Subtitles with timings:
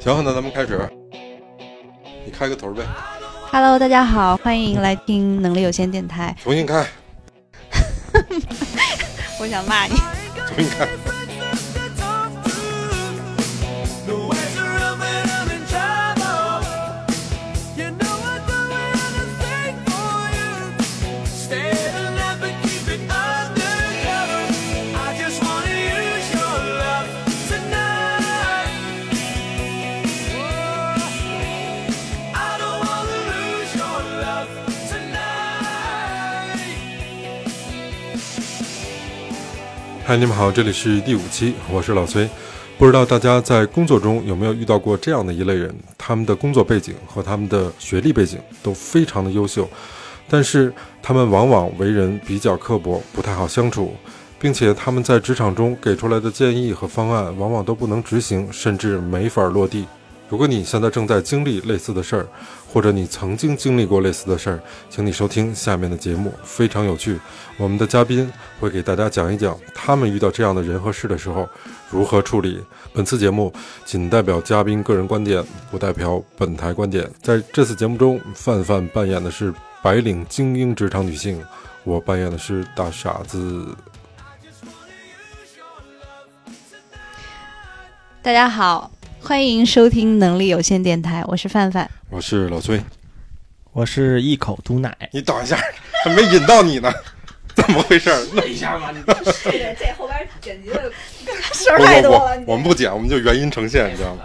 [0.00, 0.78] 行，那咱们开始。
[2.26, 2.82] 你开个头呗
[3.50, 6.36] ，Hello，大家好，欢迎来听能力有限电台。
[6.42, 6.86] 重新开，
[9.40, 9.96] 我想骂你，
[10.46, 10.86] 重新开。
[40.14, 42.30] 嗨，你们好，这里是第五期，我是老崔。
[42.78, 45.74] 不知道大家在工作中有没有遇到过这样的一类人？
[45.98, 49.68] 他们的工作背景和他们的学历背景都非常的优秀，
[50.28, 53.92] 但是他们往往为人比较刻薄，不太好相处，
[54.38, 59.84] 并且他们在职场中给出来的建议和方案往往都不能执行，甚至没法落地。
[60.28, 62.26] 如果你现在正在经历类似的事儿，
[62.72, 67.20] 或者你曾经经历过类似的事儿，请你收听下面的节目，非常有趣。
[67.56, 71.48] 我们的嘉宾会给大家讲一讲他们遇到这样的人和事的时候
[71.90, 72.60] 如何处理。
[72.92, 73.52] 本次节目
[73.84, 77.08] 仅代表嘉宾个人观点，不代表本台观点。
[77.22, 81.40] 在这次节目中，范范扮演的是白领精英职场女性，
[81.84, 83.76] 我扮演的是大傻子。
[88.22, 88.90] 大家好，
[89.24, 91.90] 欢迎收听能力有限电台，我是范范。
[92.10, 92.78] 我是老崔，
[93.72, 95.56] 我是一口毒奶，你等一下，
[96.04, 96.92] 还没引到你呢，
[97.56, 98.10] 怎么回事？
[98.36, 100.92] 等一下嘛，你这这后边剪辑的
[101.54, 104.24] 事我我我我们不剪，我们就原因呈现，你知道吗？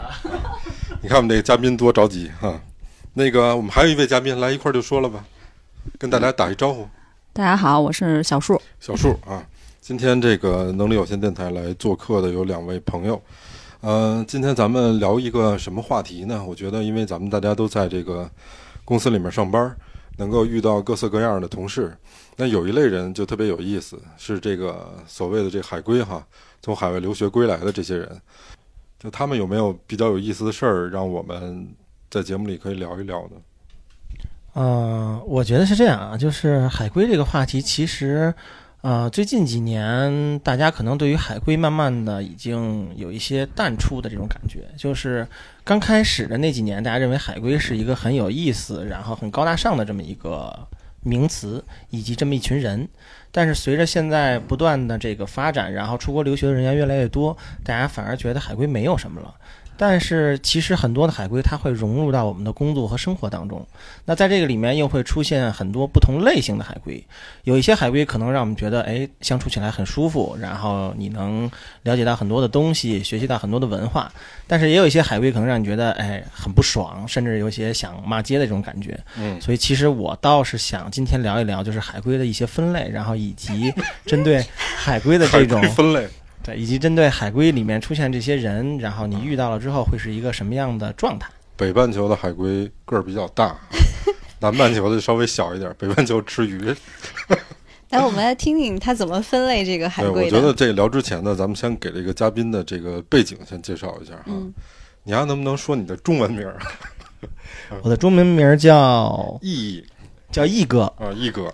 [1.01, 2.61] 你看我们这个嘉宾多着急哈。
[3.13, 5.23] 那个我们还有一位嘉宾来一块儿就说了吧，
[5.97, 6.85] 跟大家打一招呼。
[7.31, 8.61] 大家好，我是小树。
[8.81, 9.41] 小树啊，
[9.79, 13.21] 今天这个能力有限电台来做客的有两位朋友，
[13.81, 16.43] 嗯、今天咱们聊一个什么话题呢？
[16.45, 18.29] 我觉得，因为咱们大家都在这个
[18.83, 19.73] 公司里面上班，
[20.17, 21.95] 能够遇到各色各样的同事，
[22.35, 26.21] 那有一类人就特别有意思，是这个所谓的这海归哈，
[26.61, 28.21] 从海外留学归来的这些人，
[28.99, 31.65] 就他们有没有比较有意思的事儿，让我们
[32.09, 33.37] 在节目里可以聊一聊呢？
[34.53, 38.33] 呃，我觉得是这样啊，就是海归这个话题，其实，
[38.81, 45.27] 呃，最近几年大家可能对于海归慢慢的已经有一些淡出的这种感觉，就是
[45.65, 50.57] 刚开始的那几年，大家认为海归是一个很有意思，然后很高大上的这么一个
[51.01, 52.87] 名词，以及这么一群人。
[53.31, 57.35] 但是随着现在不断的这个发展，然后出国留学的人员越来越多，
[57.65, 59.35] 大家反而觉得海归没有什么了。
[59.81, 63.65] 但是其实很多的海龟，它会融入到我们的工作和生活当中。
[64.03, 67.01] 那在这个里面又会出现很多不同类型的海龟，
[67.45, 71.49] 有一些海龟可能让我们觉得，哎，相处起来很舒服，然后你能
[71.83, 74.11] 了解到很多的东西，学习到很多的文化。
[74.47, 78.99] 但是也有一些海龟可能让你觉得，哎，很不爽，甚至有些想骂街的这种感觉。
[79.17, 83.73] 嗯，所以其实我倒是想今天聊一聊，就是海龟的一些分类，然后以及
[84.05, 86.05] 针对海龟的这种分类。
[86.43, 91.29] 对，以及针对海龟里面出现这些人，然后你遇到了之后会是一个什么样的状态？
[91.55, 93.55] 北半球的海龟个儿比较大，
[94.39, 95.73] 南半球的稍微小一点。
[95.77, 96.73] 北半球吃鱼。
[97.89, 100.53] 来，我们来听听他怎么分类这个海龟，我觉得的。
[100.53, 104.23] 这聊之前呢，咱们先给这个嘉宾的这个背景先介绍一下哈。
[104.27, 104.53] 嗯
[105.03, 106.59] 你还能不能说你的中文名儿？
[107.81, 109.83] 我的中文名叫易
[110.29, 111.51] 叫易哥，啊，易哥。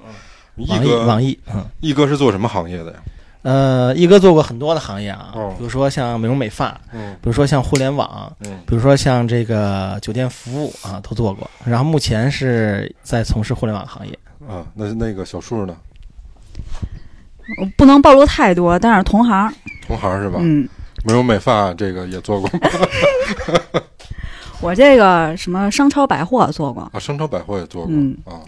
[0.58, 3.00] 易网易网，易，嗯，易哥是做什么行业的呀？
[3.46, 11.48] 呃，一哥做过很多的行业啊，哦比如说像美容美发，嗯比如说像互联网，嗯，比如说像这个酒店服务啊，都做过。
[11.64, 14.18] 然后目前是在从事互联网行业。
[14.50, 15.78] 啊，那那个小树呢？
[17.62, 19.54] 我不能暴露太多，但是同行。
[19.86, 20.40] 同行是吧？
[20.42, 20.68] 嗯，
[21.04, 22.50] 美容美发这个也做过
[24.60, 28.42] 我这个什么商超百货做过，啊，商超百货也做过嗯啊。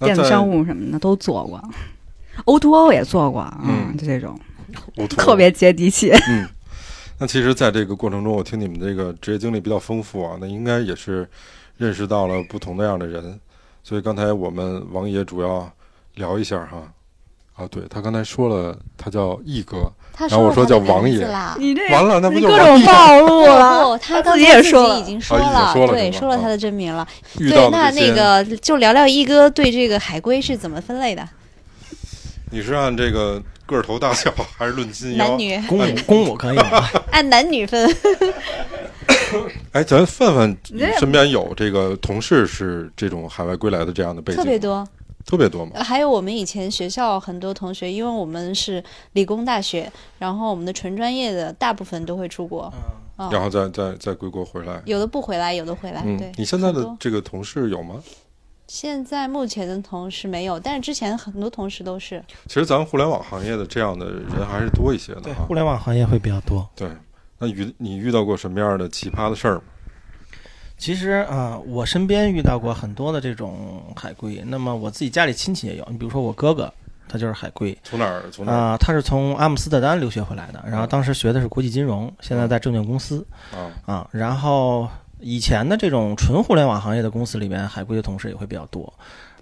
[0.00, 1.62] 电子商务什么的都做过
[2.44, 4.38] ，O to O 也做过，嗯就这种
[5.08, 6.10] 特别接地气。
[6.28, 6.48] 嗯，
[7.18, 11.28] 那其实，在这个过程中，我听你们这个职业经历比较丰富啊，那应该也是
[11.76, 13.38] 认识到了不同的样的人，
[13.82, 15.70] 所以刚才我们王爷主要
[16.14, 16.92] 聊一下哈。
[17.54, 21.18] 啊，对他刚才说了，他叫易哥，然后我说叫王爷。
[21.58, 23.98] 你这完了，那不就各种暴露了。
[23.98, 27.06] 他他自己也说了已经说了，说了对，说了他的真名了。
[27.38, 31.28] 遇对，那那个就聊聊一哥对这个海龟是怎么分类的，
[32.52, 35.26] 你是按这个个儿头大小，还是论斤腰？
[35.26, 36.86] 男女公母公母可以吗？
[37.10, 37.90] 按男女分。
[39.72, 40.56] 哎，咱范范
[40.98, 44.86] 身边有这个同事是这种海外归来的这样的背景，特别多，
[45.24, 45.82] 特别多嘛。
[45.82, 52.70] 还有我们以前学校很多同学，因为我们是理工大学，然后我们的纯专业的大部分都会出国，
[53.16, 54.82] 啊、然后再再再归国回来。
[54.84, 56.02] 有的不回来，有的回来。
[56.04, 57.94] 嗯对，，你现在的这个同事有吗？
[58.66, 62.22] 现在目前的同事没有，但是之前很多同事都是。
[62.46, 65.54] 其实咱们互联网行业的这样的人还是多一些的对，哈互。
[65.54, 66.68] 联网行业会比较多。
[66.74, 66.88] 对，
[67.38, 69.62] 那遇你遇到过什么样的奇葩的事儿吗？
[70.78, 74.42] 其实啊、我身边遇到过很多的这种海归。
[74.46, 76.72] 那么我自己家里亲戚也有，你比如说我哥哥，
[77.08, 78.24] 他就是海归从哪儿？
[78.32, 78.76] 从哪啊、儿？
[78.78, 84.08] 他是从阿姆斯特丹留学回来的，然后当时学的是国际金融，现在在证券公司啊，啊。
[84.10, 84.88] 然后
[85.22, 88.92] 以前的这种纯互联网行业的公司里面，海归的同事也会比较多。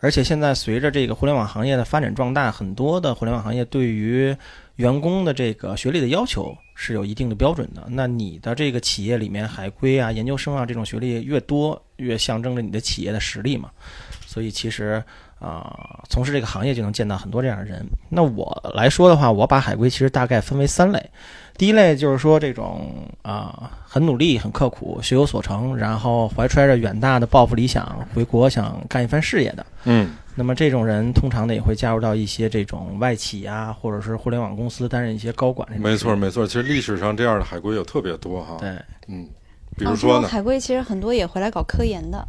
[0.03, 4.35] 而且现在随着这个互联网行业的发展壮大，很多的互联网行业对于
[4.77, 7.85] 员工的这个学历的要求是有一定的标准的。
[7.88, 13.71] 那你的这个企业里面海归啊、研究生啊这种学历越多，越象征着你的企业的实力嘛。
[14.26, 15.03] 所以其实
[15.38, 17.87] 啊、从事这个行业就能见到很多这样的人。
[18.09, 21.11] 那我来说的话，我把海归其实大概分为三类。
[21.61, 22.91] 第一类就是说这种
[23.21, 29.67] 啊、很努力、很刻苦、学有所成，然后怀揣着远大的抱负理想回国想干一番事业的。
[29.85, 35.83] 嗯那么这种人通常呢也会加入到一些这种外企啊，或者是互联网公司担任一些高管这种。
[35.83, 36.47] 没错没错。
[36.47, 38.57] 其实历史上这样的海归有特别多哈。
[38.59, 38.71] 对，
[39.09, 39.29] 嗯，
[39.77, 42.27] 比如啊说呢，海归其实很多也回来搞科研的，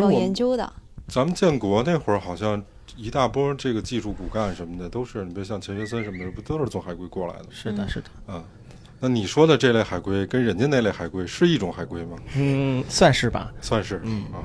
[0.00, 0.72] 搞研究的。
[1.06, 2.64] 咱们建国那会儿好像
[2.96, 7.46] 一大波这个技术骨干什么的都是，你别像钱学森什么的，不都是从海归过来的？
[7.50, 8.44] 是的，嗯是的，啊，
[9.00, 12.16] 那你说的这类海归跟人家那类海归是一种海归吗？
[12.36, 13.52] 嗯，算是吧。
[13.60, 14.38] 算是，嗯啊，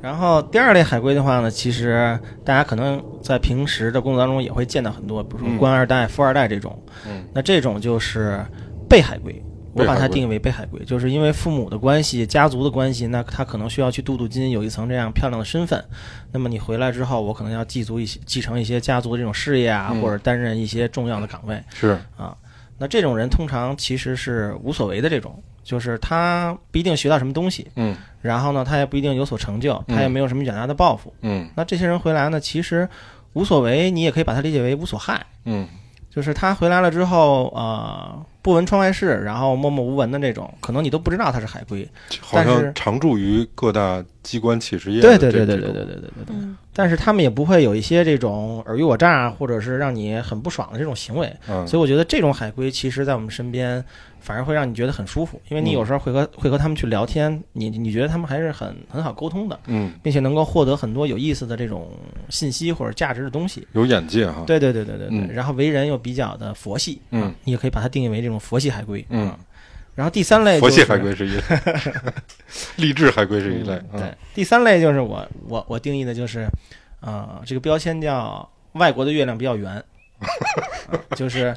[0.00, 6.80] 然后第二类海归的话呢，其实大家可能在平时的工作当中也会见到很多，比如说嗯官二代、富二代这种。
[7.06, 8.44] 嗯那这种就是
[8.88, 9.42] 被海归，
[9.74, 15.82] 我把它定义为被海归，就是因为父母的关系、家族的关系，那他可能需要去镀镀金，有一层这样漂亮的身份。
[16.30, 21.62] 那么你回来之后，我可能要继足一些、继承一些家族的这种事业啊，嗯或者担任一些重要的岗位。
[21.72, 22.36] 是啊，
[22.78, 31.14] 那这种人通常其实是无所谓的，这种就是他不一定学到什么东西，嗯然后呢，他也不一定有所成就，嗯他也没有什么远大的抱负。
[31.22, 32.88] 嗯那这些人回来呢，其实
[33.32, 35.24] 无所谓，你也可以把它理解为无所害。
[35.44, 35.66] 嗯
[36.14, 41.88] 就是他回来了之后，呃，不闻窗外事，然后默默无闻的这种，可能你都不知道他是海归。
[42.20, 45.18] 好但是像常驻于各大机关企事业的对。
[45.18, 46.36] 对对对对对对对对对。
[46.36, 51.34] 嗯，但是他们也不会有一些这种尔虞我诈，或者是让你很不爽的这种行为。
[51.48, 53.82] 嗯，所以我觉得这种海归，其实在我们身边
[54.22, 61.90] 反而会让你觉得很舒服，因为你嗯有时候会和会和他们去聊天，你你觉得他们还是很很好沟通的，嗯并且能够获得很多有意思的这种
[62.28, 63.66] 信息或者价值的东西。
[63.72, 64.44] 有眼界哈。
[64.46, 69.38] 对对对对对对，嗯然后为人又比较的佛系，嗯啊，你也可以把它定义为这种佛系海归，嗯啊。
[69.94, 71.42] 然后第三类、就是、佛系海归是一类，
[72.76, 76.48] 励志海归是一类对，第三类就是我我我定义的就是，
[77.00, 79.82] 呃，这个标签叫外国的月亮比较圆。
[80.22, 81.54] 啊就是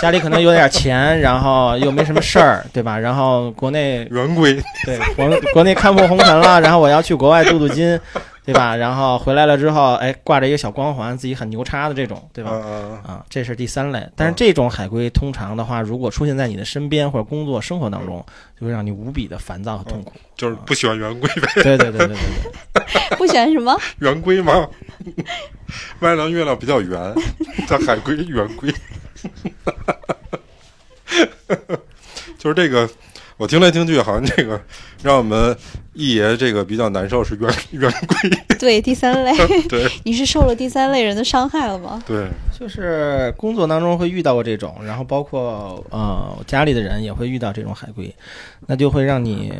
[0.00, 2.98] 家里可能有点钱，然后又没什么事儿，对吧？
[2.98, 4.54] 然后国内圆规，
[4.84, 7.98] 对国国内看破红尘了，然后我要去国外镀镀金，
[8.46, 8.76] 对吧？
[8.76, 12.50] 然后回来了之后，哎，挂着一个小光环，自己很牛叉的这种，对吧？
[12.54, 14.08] 嗯嗯啊，这是第三类。
[14.14, 18.24] 但是这种海龟通常的话，如果出现在你的身边或者工作生活当中，
[18.58, 20.12] 就会让你无比的烦躁和痛苦。
[20.36, 22.16] 就是不喜欢圆规呗，对对对对对
[22.74, 22.84] 对，
[23.18, 23.76] 不喜欢什么？
[23.98, 24.68] 圆规吗？
[25.98, 27.14] 外亮月亮比较圆，
[27.66, 28.72] 叫海龟圆规。
[32.38, 32.88] 就是这个，
[33.36, 34.60] 我听来听去，好像这个
[35.02, 35.56] 让我们
[35.96, 38.30] 一爷这个比较难受是圆圆 规。
[38.58, 39.32] 对，第三类，
[39.68, 42.02] 对你是受了第三类人的伤害了吗？
[42.06, 42.26] 对，
[42.58, 48.14] 就是工作当中会遇到过这种，然后包括呃家里的人也会遇到这种海归，
[48.66, 49.52] 那就会让你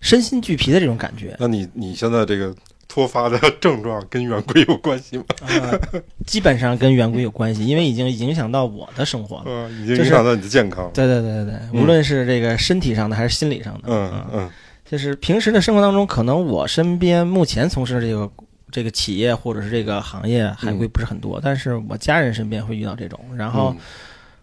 [0.00, 1.34] 身心俱疲的这种感觉。
[1.38, 2.54] 那你你现在这个
[2.86, 5.24] 脱发的症状跟圆规有关系吗？
[5.48, 5.80] 呃，
[6.24, 9.44] 基本上跟圆规有关系，因为已经影响到我的生活了。
[9.46, 10.88] 嗯，已经影响到你的健康。
[10.94, 14.50] 对对对对对，嗯无论是这个身体上的还是心理上的，嗯嗯
[14.90, 18.28] 就是平时的生活当中，可能我身边目前从事的这个
[18.72, 23.20] 这个企业或者是这个行业还会不是很多，但是我家人身边会遇到这种。
[23.36, 23.72] 然后，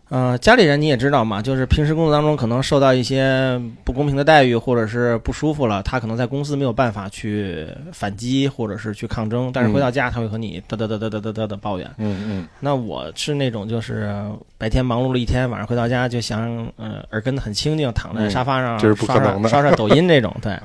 [0.08, 11.86] 呃，家里人你也知道嘛，就是平时工作当中可能受到一些不公平的待遇，或者是不舒服了，他可能在公司没有办法去反击或者是去抗争，但是回到家他会和你嘚嘚嘚嘚嘚嘚嘚的抱怨。
[11.98, 14.18] 嗯嗯那我是那种就是
[14.58, 16.42] 白天忙碌了一天，晚上回到家就想，
[16.78, 20.58] 呃，耳根子很清静，躺在沙发上、嗯这是不可能的刷刷刷抖音这种， 对。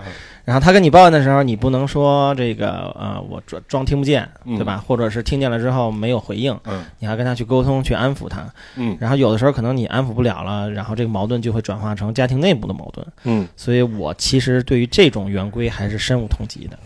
[0.44, 4.82] 然后他跟你抱怨的时候，你不能说这个呃，我装装听不见，嗯对吧？
[4.84, 8.44] 或者是听见了之后没有回应，嗯你还跟他去沟通，去安抚他。
[8.76, 13.06] 嗯然后有的时候可能你安抚不了了，然后这个矛盾就会转化成家庭内部的矛盾。
[13.25, 16.78] 嗯，所以我其实对于这种圆规还是深恶痛疾的。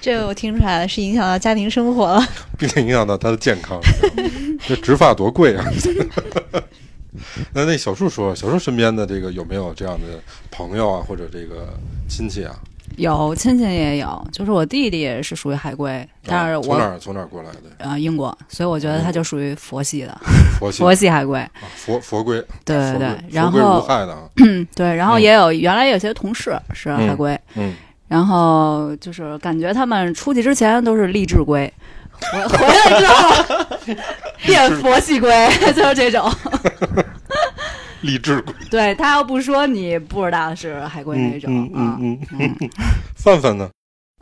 [0.00, 2.26] 这个我听出来了，是影响到家庭生活了。
[2.58, 3.78] 并且影响到他的健康。
[4.66, 5.64] 这植发多贵啊！
[7.52, 11.68] 那那小树说，小树身边的这个有没有这样的朋友啊，或者这个
[12.08, 12.54] 亲戚啊？
[12.96, 17.60] 有亲戚也有，就是我弟弟也是属于海归，但是啊从我哪儿从哪儿过来的？
[17.78, 20.20] 呃英国，所以我觉得他就属于佛系的，
[20.58, 21.38] 佛系佛系海归。
[21.40, 24.28] 啊佛佛归，对对对，然佛归无后害的啊。
[24.44, 27.74] 嗯对，然后嗯也有原来有些同事是海归，嗯，
[28.10, 31.72] 然后就是感觉他们出去之前都是励志龟，
[32.32, 33.66] 回回来之后
[34.44, 35.30] 变佛系龟，
[35.72, 36.28] 就是这种。
[38.00, 38.52] 励志归。
[38.68, 41.96] 对他要不说，你不知道是海龟那种嗯啊。
[42.00, 42.68] 嗯嗯嗯。
[43.14, 43.70] 范范呢？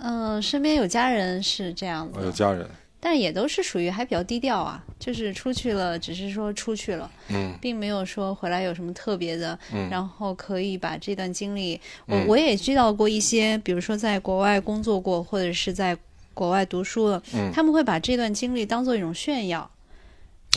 [0.00, 2.68] 嗯、身边有家人是这样子的，有家人。
[3.00, 7.54] 但也都是属于还比较低调啊，就是出去了，只是说出去了，嗯。
[7.60, 9.88] 并没有说回来有什么特别的，嗯。
[9.88, 12.20] 然后可以把这段经历，嗯。
[12.26, 15.96] 我我也知道过一些，比如说在国外工作过，或者是在
[16.34, 17.52] 国外读书了，嗯。
[17.52, 19.70] 他们会把这段经历当做一种炫耀，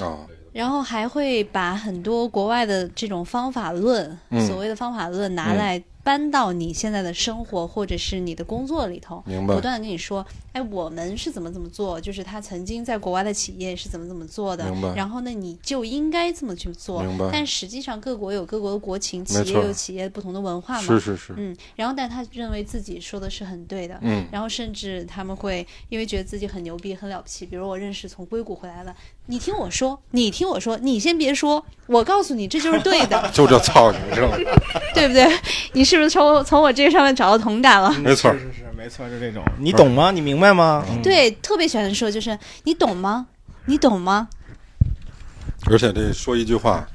[0.02, 4.48] 啊，然后还会把很多国外的这种方法论，嗯。
[4.48, 9.54] 所谓的方法论拿来搬到你现在的生活或者是你的工作里头，明白。
[9.54, 17.30] 不断的跟你说，哎，我们是怎么怎么做，就是他曾经在国外的企业是怎么怎么做的明白，然后呢，你就应该这么去做明白。
[17.32, 21.34] 但实际上各国有各国的国情，企业有企业不同的文化嘛，是是是。
[21.38, 28.94] 嗯，然后但他认为自己说的是很对的，嗯然后甚至他们会因为觉得自己很牛逼、很了不起，比如我认识从硅谷回来了，
[29.28, 34.38] 你听我说，你听我说，你先别说，我告诉你这就是对的， 就这操，你知道吗？
[34.94, 35.26] 对不对？
[35.74, 37.90] 你是不是从从我这个上面找到同感了？
[38.00, 39.44] 没错是是是，没错，是这种。
[39.60, 40.10] 你懂吗？
[40.10, 40.84] 你明白吗？
[40.90, 43.28] 嗯，对，特别喜欢说就是你懂吗？
[43.66, 44.28] 你懂吗？
[45.70, 46.88] 而且这说一句话，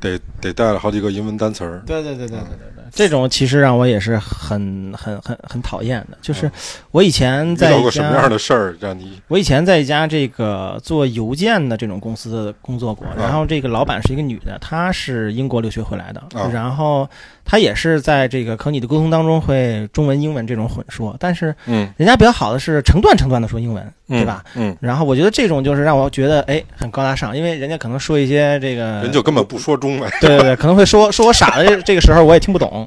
[0.00, 1.84] 得得带了好几个英文单词儿。
[1.86, 6.18] 对对对对对对对，这种其实让我也是很很很很讨厌的。
[6.20, 6.50] 就是
[6.90, 17.08] 我以前在一到过什么样，的事儿让你我以前在一家这个做邮件的这种公司工作过，然后这个老板是一个女的，她是英国留学回来的啊，然后
[17.44, 21.88] 她也是在这个和你的沟通当中会中文英文这种混说，但是嗯。
[21.96, 24.44] 人家比较好的是成段成段的说英文，对吧？？
[24.56, 30.10] 嗯，然后我觉得这种就是让我觉得哎很高大上，因为人家可能说一些这个人就根本不说中文。
[30.20, 32.86] 对对对，可能会说说我傻的这这个时候我也听不懂，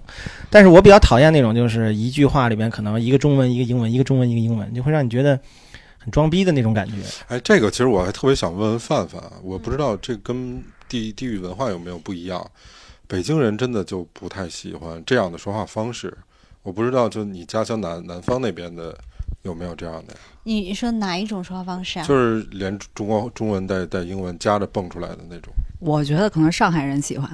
[0.49, 5.39] 但是我比较讨厌那种就是一句话里面可能一个中文一个英文，一个中文一个英文，就会让你觉得
[5.97, 6.93] 很装逼的那种感觉。
[7.29, 12.45] 哎，这个其实我还特别想问问范范，啊，我不知道这跟地地域文化有没有不一样。
[13.07, 16.11] 北京人真的就不太喜欢这样的说话方式，
[16.63, 18.97] 我不知道就你家乡南南方那边的
[19.43, 20.19] 有没有这样的呀？
[20.43, 22.05] 你说哪一种说话方式啊？
[22.05, 25.53] 就是连中国中文带带英文夹着蹦出来的那种。
[25.83, 27.29] 我觉得可能上海人喜欢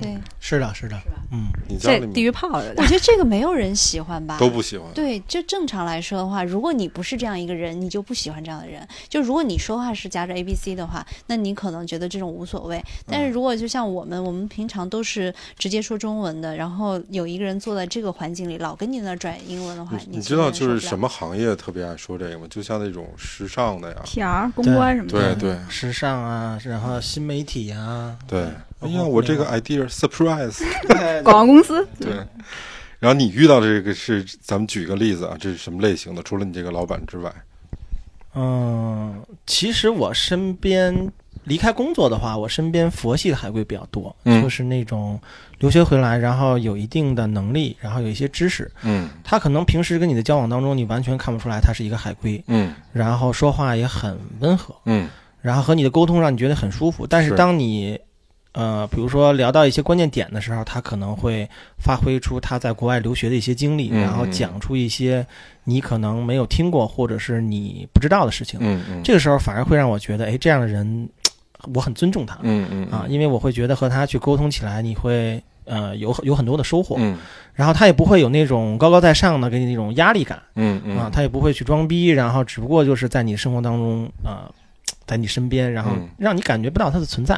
[0.00, 0.96] 对，是的，是的，
[1.30, 2.60] 嗯，这你家里面地域炮我。
[2.84, 4.36] 觉得这个没有人喜欢吧？
[4.38, 4.86] 都不喜欢。
[4.92, 8.86] 对，就正常来说的话，如果你不是这样一个人，你就不喜欢这样的人。
[9.08, 12.82] 就如果你说话是夹着 A B C 的话，那你可能觉得这种无所谓。
[13.06, 22.46] 但嗯是如果就像我们，我们平常都是直接说中文的，然后有一个人坐在这个环境里，老跟你那儿转英文的话，你你知道就是什么行业特别爱说这个吗？
[22.50, 28.42] 就像那种时尚的呀，PR 公关什么的，对对时尚啊，然后新媒体啊，对。
[28.80, 30.62] 哎呀，我这个 idea surprise。
[31.22, 31.86] 广告公司。
[31.98, 32.12] 对。
[33.00, 36.22] 然后你遇到的这个是，咱们举个例子啊，这是什么类型的？
[36.22, 37.30] 除了你这个老板之外，
[38.34, 41.12] 嗯，其实我身边
[41.44, 45.20] 离开工作的话，我身边佛系的海归比较多，嗯就是那种
[45.58, 55.08] 留学回来，然后有一定的能力，然后有一些知识，嗯他可能平时跟你的交往当中，你完全看不出来他是一个海归，嗯然后说话也很温和，嗯
[55.44, 57.06] 然后和你的沟通让你觉得很舒服。
[57.06, 58.00] 但是是当你
[58.52, 61.46] 呃，比如说聊到一些关键点的时候，他可能会
[61.78, 65.26] 发挥出他在国外留学的一些经历，嗯然后讲出一些
[65.64, 68.58] 你可能没有听过或者是你不知道的事情。
[68.62, 71.06] 嗯嗯，这个时候反而会让我觉得，哎，这样的人，
[71.74, 77.18] 我很尊重他、嗯嗯啊，因为我会觉得和他去沟通起来，你会呃有有很多的收获，嗯。
[77.52, 80.40] 然后他也不会有那种高高在上的给你那种压力感。
[80.54, 80.96] 嗯嗯。
[80.96, 84.50] 啊，他也不会去装逼，然后只不过就是在你生活当中啊、
[85.06, 87.34] 在你身边，然后嗯让你感觉不到它的存在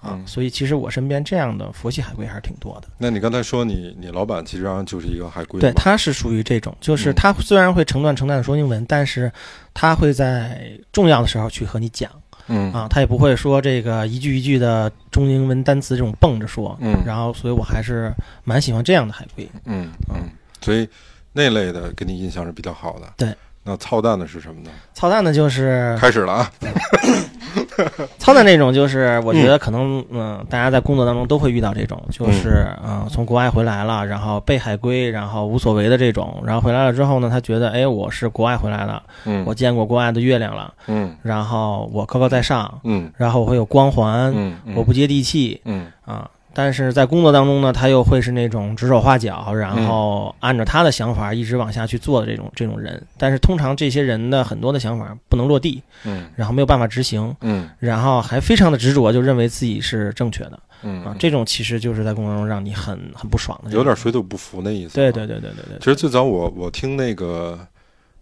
[0.00, 0.14] 啊。
[0.14, 2.88] 嗯所以其实我身边这样的佛系海归还是挺多的。
[2.98, 9.30] 那你刚才说你你老板其实上就是一个海归对，他是属于这种，就是嗯他虽然会成段成段的说英文，但是
[9.74, 12.10] 他会在重要的时候去和你讲
[12.52, 16.76] 嗯啊，他也不会说这个一句一句的中英文单词这种蹦着说。
[16.80, 18.12] 嗯然后，所以我还是
[18.42, 19.48] 蛮喜欢这样的海归。
[19.66, 20.28] 嗯嗯，
[20.60, 20.88] 所以
[21.32, 23.12] 那类的给你印象是比较好的。
[23.16, 23.32] 对，
[23.70, 24.70] 那操蛋的是什么呢？
[24.94, 26.50] 操蛋的就是开始了啊！
[28.18, 46.28] 操蛋那种就是我觉得可能嗯、大家在工作当中都会遇到这种，就是嗯、呃从国外回来了，然后被海归，然后无所谓的这种，然后回来了之后呢，他觉得哎我是国外回来的，嗯我见过国外的月亮了，嗯然后我高高在上，嗯然后我会有光环，嗯，嗯我不接地气嗯啊。
[46.52, 53.02] 但是在工作当中呢，他又会是那种指手画脚，然后按照他的想法一直往下去做的这种这种人。
[53.16, 61.16] 但是通常这些人的很多的想法不能落地，嗯然后没有办法执行，嗯然后还非常的执着，就认为自己是正确的嗯啊。
[61.18, 64.94] 这种其实就是在工作中让你很很不爽的，有点水土不服那意思。
[64.94, 67.58] 对对对对对对其实最早我我听那个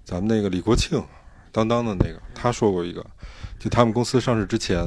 [0.04, 1.02] 咱们那个李国庆，
[1.50, 3.04] 当当的那个，他说过一个，
[3.58, 4.84] 就他们公司上市之前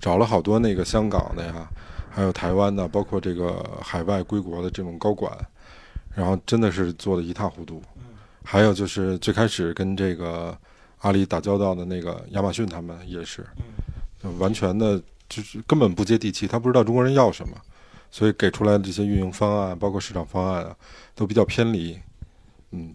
[0.00, 1.68] 找了好多那个香港的呀，
[2.14, 5.36] 还有台湾的，包括这个海外归国的这种高管，
[6.14, 7.82] 然后真的是做的一塌糊涂。
[8.44, 10.56] 还有就是最开始跟这个
[10.98, 13.44] 阿里打交道的那个亚马逊，他们也是，
[14.38, 17.56] 完全的就是根本不接地气，他不知道中国人要什么，
[18.12, 20.76] 所以给出来的这些运营方案，包括市场方案啊，
[21.16, 21.98] 都比较偏离。
[22.70, 22.94] 嗯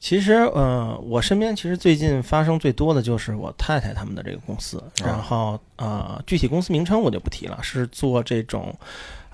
[0.00, 8.74] 其实，呃，我身边其实最近发生最多的就是我太太他们的这个公司，然后呃，具体公司名称我就不提了，是做这种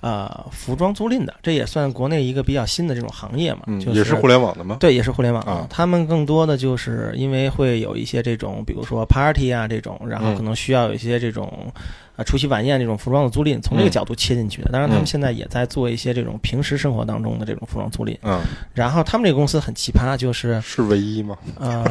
[0.00, 4.76] 呃服装租赁的，这也算国内一个比较新的这种行业嘛，嗯，就是也是互联网的吗？
[4.80, 11.72] 对，也是互联网啊他们更多的就是因为会有一些这种，比如说 party 啊这种，然后嗯可能需要有一些这种
[12.16, 14.70] 啊出席晚宴这种服装的租赁，从这个嗯角度切进去的。
[14.70, 18.16] 当然，他们嗯现在也在做一些这种平时生活当中的这种服装租赁。
[18.22, 18.40] 嗯，
[18.74, 21.36] 然后他们这个公司很奇葩，就是是唯一吗？
[21.58, 21.84] 呃，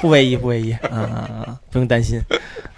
[0.00, 2.20] 不唯一，不唯一，啊啊啊，不用担心。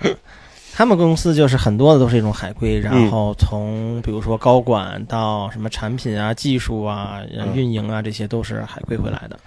[0.76, 7.20] 他们公司就是很多的都是一种海归，然后从比如说高管到什么产品啊、技术啊、
[7.54, 9.38] 运营啊，这些都是海归回来的。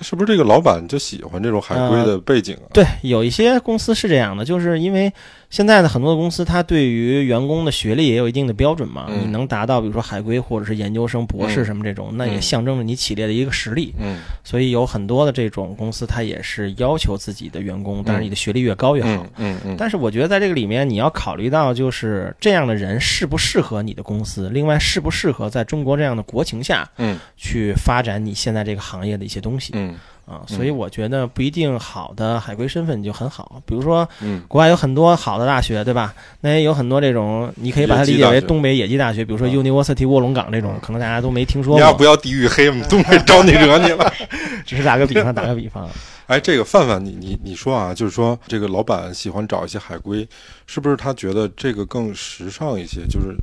[0.00, 2.70] 是不是这个老板就喜欢这种海归的背景啊？
[2.72, 5.12] 对，有一些公司是这样的，就是因为
[5.48, 9.06] 现在的很多的公司，它对于员工的学历也有一定的标准嘛。
[9.08, 9.22] 嗯。
[9.22, 13.94] 你能达到比如说海归或者是研究生、博士什么这种，那也嗯象征着你企业的一个实力。
[13.98, 14.18] 嗯。
[14.44, 19.08] 所以有很多的这种公司，它也是要求自己的员工，当然你的学历越高越好。
[19.08, 27.18] 嗯嗯嗯，但是我觉得在这个里面，你要考虑到就是这样的人适不适合你的公司，另外适不适合在中国这样的国情下嗯。
[27.36, 29.72] 去发展你现在这个行业的一些东西。
[29.74, 29.94] 嗯
[30.26, 30.42] 啊。
[30.46, 36.12] 所以我觉得不一定好的海归身份就很好，比如说嗯国外有很多好的大学，对吧？
[36.40, 42.70] 那也有很多这种，你可以把它理解为东北野鸡大学，比如说啊 University 卧龙岗这种，可能大家都没听说过你要不，要地域黑？
[42.88, 44.12] 东北招你惹你了？
[44.66, 45.88] 只是打个比方，打个比方。
[46.26, 50.28] 哎，这个范范，你你你说啊，就是说这个老板喜欢找一些海归，
[50.66, 53.06] 是不是他觉得这个更时尚一些？
[53.08, 53.36] 就是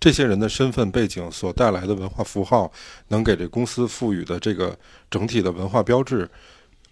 [0.00, 2.70] 这些人的身份背景所带来的文化符号，
[3.08, 4.76] 能给这公司赋予的这个
[5.10, 6.28] 整体的文化标志，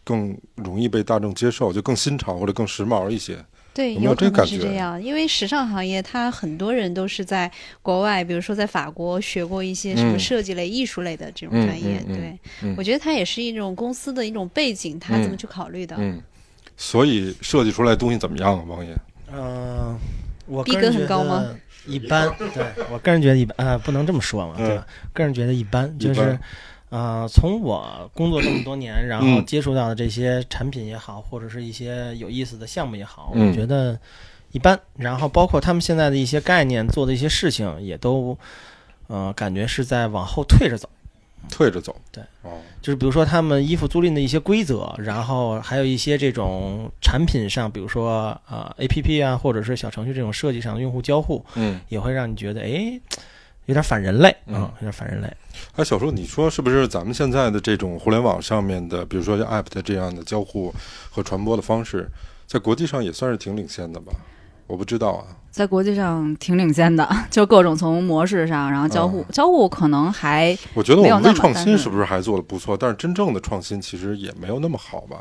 [0.02, 3.38] 更容易被大众接受，就更新潮或者更时髦一些。
[3.72, 7.50] 对，有这感觉是这样，因为时尚行业它很多人都是在
[7.82, 11.98] 国外，比如说在法国学过一些什么嗯设计类、艺术类的这种嗯专业。
[11.98, 15.94] 嗯嗯对，嗯我觉得它也是一种公司的一种背景，他怎么去考虑的。
[15.98, 16.18] 嗯，
[16.76, 18.96] 所以设计出来的东西怎么样啊，王爷？
[19.30, 19.98] 嗯，
[20.46, 24.87] 我逼格很高吗得一般， 对我个人觉得一般，啊，不能这么说嘛，对吧？
[25.12, 26.38] 个人觉得一般，就是，
[26.90, 33.99] 呃，从我工作这么多年， 然后嗯接触到的这些产品也好，或者是一些有意思的项目也好，嗯我觉得
[34.53, 34.79] 一般。
[34.96, 38.37] 然后包括他们现在的一些概念、做的一些事情，也都，
[39.09, 40.88] 呃，感觉是在往后退着走。
[41.49, 41.94] 退着走。
[42.11, 53.01] 对，哦，就是比如说他们衣服租赁的一些规则，然后还有一些这种产品上，比如说呃 A P P 啊，或者是小程序这种设计上的用户交互，嗯，也会让你觉得哎，
[53.66, 55.33] 有点反人类啊、嗯有点反人类。
[55.77, 60.75] 哎，小叔，你说是不是咱们现在的这种互联网上面的，比如说像 App 的这样的交互
[61.11, 62.09] 和传播的方式，
[62.46, 64.12] 在国际上也算是挺领先的吧？
[64.66, 65.24] 我不知道啊。
[65.50, 72.76] 在国际上挺领先的， 就各种从模式上，然后交互，交互可能还我觉得我们微创新是不是还做的不错？
[72.76, 75.18] 但是真正的创新其实也没有那么好吧？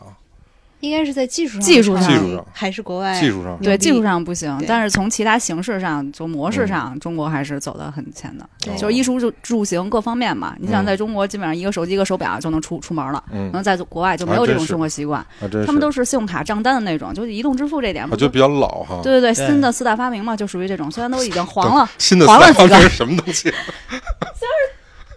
[0.86, 8.48] 应该是在技术上技术上技术上还是国外技术上，对技术上不行，但是从其他形式上，就模式上，中国还是走得很前的。
[8.60, 15.26] 对就是衣食住住行各方面嘛，你想嗯在中国基本上一个手机一个手表就能出出门了，嗯可，能在国外就没有这种生活习惯。
[15.66, 19.00] 他们都是信用卡账单的那种，就是移动支付这点嘛就啊就比较老哈。
[19.04, 23.50] 对对对，新的四大发明嘛，就属于这种，虽然都已经黄了， 新的黄了几个三方是什么东西？
[23.50, 24.74] 就是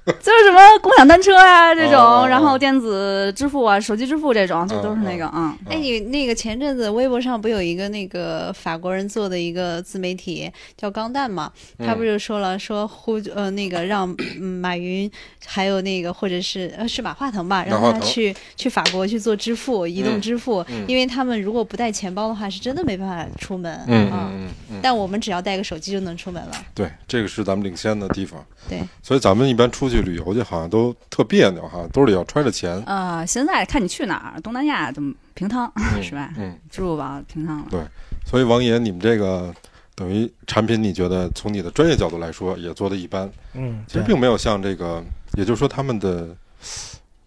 [0.09, 5.57] 什么共享单车啊这种，然后电子支付啊、手机支付这种，就都是那个嗯。
[5.69, 11.53] 哎，你那个前阵子微博上不有一个那个法国人做的一个自媒体叫钢蛋嘛？
[11.79, 15.11] 他不就说了说呼呃那个让、嗯、马云
[15.47, 23.79] 还有那个或者是呃是马化腾吧，让他去去法国去做支付、移动支付，嗯因为他们如果不带钱包的话，是真的没办法出门。
[23.87, 24.49] 嗯嗯，
[24.83, 26.53] 但我们只要带个手机就能出门了。
[26.75, 28.45] 对，这个是咱们领先的地方。
[28.69, 32.83] 对，所以咱们一般出去旅游去，好像都特别扭哈，兜里要揣着钱。
[32.87, 35.71] 呃，现在看你去哪儿，东南亚怎么平摊、
[36.03, 36.33] 是吧？
[36.37, 37.65] 嗯，支付宝平摊了。
[37.71, 37.81] 对
[38.27, 39.55] 所以王爷，你们这个
[39.95, 43.31] 等于产品，你觉得从你的专业角度来说，也做的一般。
[43.55, 45.03] 嗯，其实并没有像这个，
[45.35, 46.29] 也就是说他们的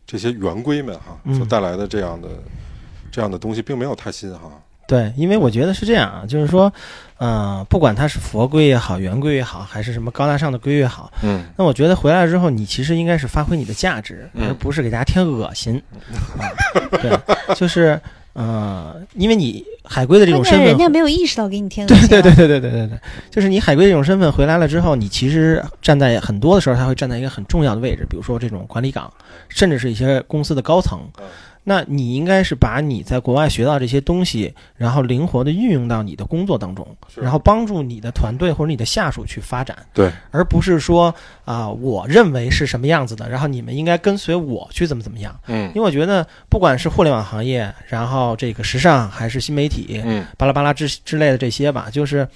[0.06, 2.30] 这些圆规们哈嗯所带来的这样的
[3.12, 4.52] 这样的东西，并没有太新哈。
[4.88, 6.72] 对，因为我觉得是这样啊，就是说，
[7.18, 15.82] 呃，不管它是佛规也好，圆规也好，还是什么高大上的规也好，嗯那我觉得回来之后，你其实应该是发挥你的价值，嗯而不是给大家添恶心。
[16.38, 16.44] 啊、
[16.92, 17.98] 对，就是
[18.34, 22.10] 呃，因为你海归的这种身份人家，没有意识到给你添恶对心、啊。
[22.10, 29.10] 对对对对对对对，就是你海归这种身份回来了之后，你其实站在很多的时候，他会站在一个很重要的位置，比如说这种管理岗，
[29.48, 31.26] 甚至是一些公司的高层嗯。
[31.64, 39.78] 那你应该是把你在国外学到这些东西，然后灵活的运用到你的工作当中，然后帮助你的团队或者你的下属去发展。
[39.94, 41.14] 对，而不是说
[41.46, 45.38] 啊、我认为是什么样子的，然后你们应该跟随我去怎么怎么样。
[45.48, 52.28] 嗯因为我觉得，不管是互联网行业，然后这个时尚，还是新媒体，嗯巴拉巴拉之之类的这些吧，就是，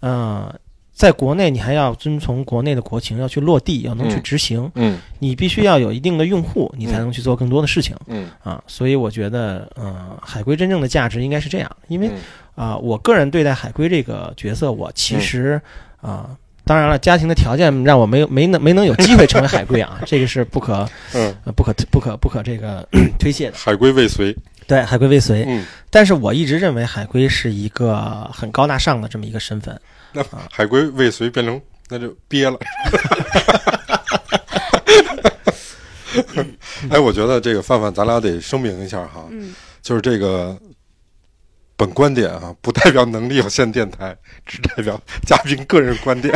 [0.00, 0.54] 呃，
[0.96, 4.98] 在国内你还要遵从国内的国情，要去落地，要能去嗯执行，嗯。
[5.18, 7.94] 你必须要有一定的用户，你才能去做更多的事情。
[8.06, 8.30] 嗯。
[8.42, 8.64] 啊。
[8.66, 12.14] 所以我觉得，呃，海归真正的价值应该是这样，因为嗯。
[12.54, 15.60] 啊、我个人对待海归这个角色，我其实
[16.00, 16.30] 啊、
[16.64, 22.88] 当然了，家庭的条件让我没有没能没能有机会成为海归啊， 这个是不可嗯，呃不可不可不可这个
[23.20, 23.56] 推卸的。
[23.58, 24.34] 海归未遂。
[24.66, 29.78] 对，海归未遂，嗯，但是我一直认为海归是一个很高大上的这么一个身份。
[30.16, 32.58] 那海归未遂变成那就憋了。
[36.88, 40.58] 哎，我觉得这个范范，咱俩得声明一下哈，嗯，就是这个
[41.76, 46.34] 本观点啊，不代表能力有限电台，只代表嘉宾个人观点。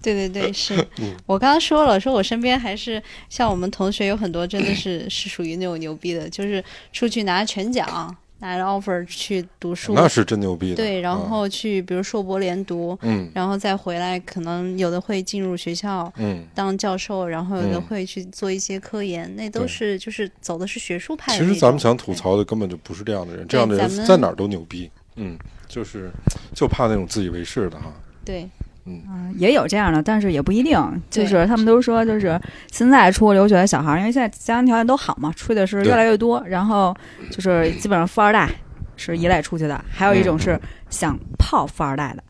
[0.00, 10.76] 对 对对， 是嗯我刚刚说了，说我身边还是像我们同学有很多真的是是属于那种牛逼的，就是出去拿全奖，拿着 offer 去读书，那是真牛逼的。
[10.76, 21.34] 对，然嗯后去比如硕博连读，嗯然后再回来，可能有的会进入学校嗯，当教授，然后有的嗯会去做一些科研，那都是就是走的是学术派。
[21.38, 24.90] 其实咱们想吐槽的根本就不是这样的人，这样的人在哪儿都牛逼。
[25.16, 26.10] 嗯，就是
[26.54, 27.90] 就怕那种自以为是的哈。
[28.26, 28.46] 对，
[28.86, 30.78] 嗯，也有这样的，但是也不一定。
[31.10, 36.42] 就是他们都说，就是现在出国留学的小孩儿，因为现在家庭条件都好嘛，出去的是越来越多。
[36.46, 36.94] 然后
[37.30, 38.48] 就是基本上富二代
[38.96, 42.22] 是一类出去的，还有一种是想泡富二代的，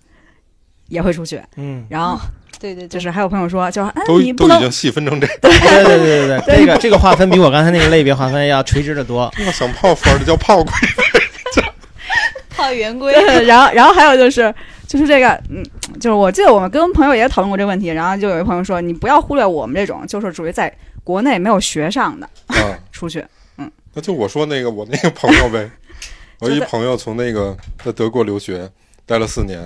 [0.89, 1.43] 也会出去。
[1.57, 2.19] 嗯，然后
[2.61, 9.29] 对对对，就是还有朋友说，就是哎，都你不能都已经细分成这，对对对对对对，这个这个划分比我刚才那个类别划分要垂直的多。
[9.45, 10.73] 要想泡富二代叫泡鬼。
[12.49, 13.13] 泡圆规。
[13.45, 14.55] 然后然后还有就是
[14.95, 15.61] 就是这个，嗯，
[15.95, 23.27] 就是我记得我们跟朋友也讨论过这个问题，然后就有一朋友说，你不要忽略我们这种就是属于在国内没有学上的啊， 出去，
[23.59, 25.69] 嗯那就我说那个我那个朋友呗，
[26.39, 28.71] 我一朋友从那个在德国留学
[29.05, 29.61] 待了四年，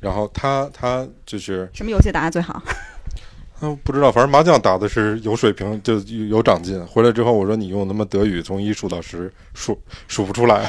[0.00, 2.62] 然后他他就是什么游戏打的最好？
[3.62, 6.82] 嗯不知道，反正麻将打的是有水平，就有有长进。
[6.86, 10.66] 回来之后我说你用他妈德语从一数到十数数不出来，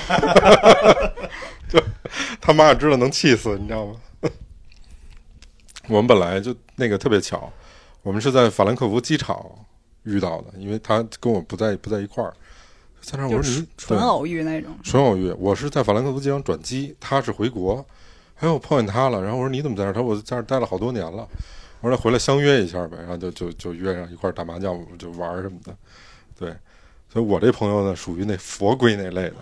[1.72, 1.82] 就
[2.42, 3.96] 他妈也知道能气死，你知道吗？
[5.88, 7.52] 我们本来就那个特别巧，
[8.04, 9.44] 我们是在法兰克福机场
[10.04, 12.34] 遇到的，因为他跟我不在不在一块儿，
[13.02, 14.72] 在那儿我说你纯对偶遇那种。
[14.84, 17.86] 纯偶遇，我是在法兰克福机场转机，他是回国，
[18.40, 19.94] 哎，我碰见他了，然后我说你怎么在这儿？
[19.94, 21.28] 他说我在这儿待了好多年了。
[21.80, 25.76] 我说那回来相约一下呗，然后就就就约上一块儿打麻将，就玩儿什么的。
[26.38, 26.56] 对，
[27.12, 29.36] 所以我这朋友呢，属于那佛规那类的，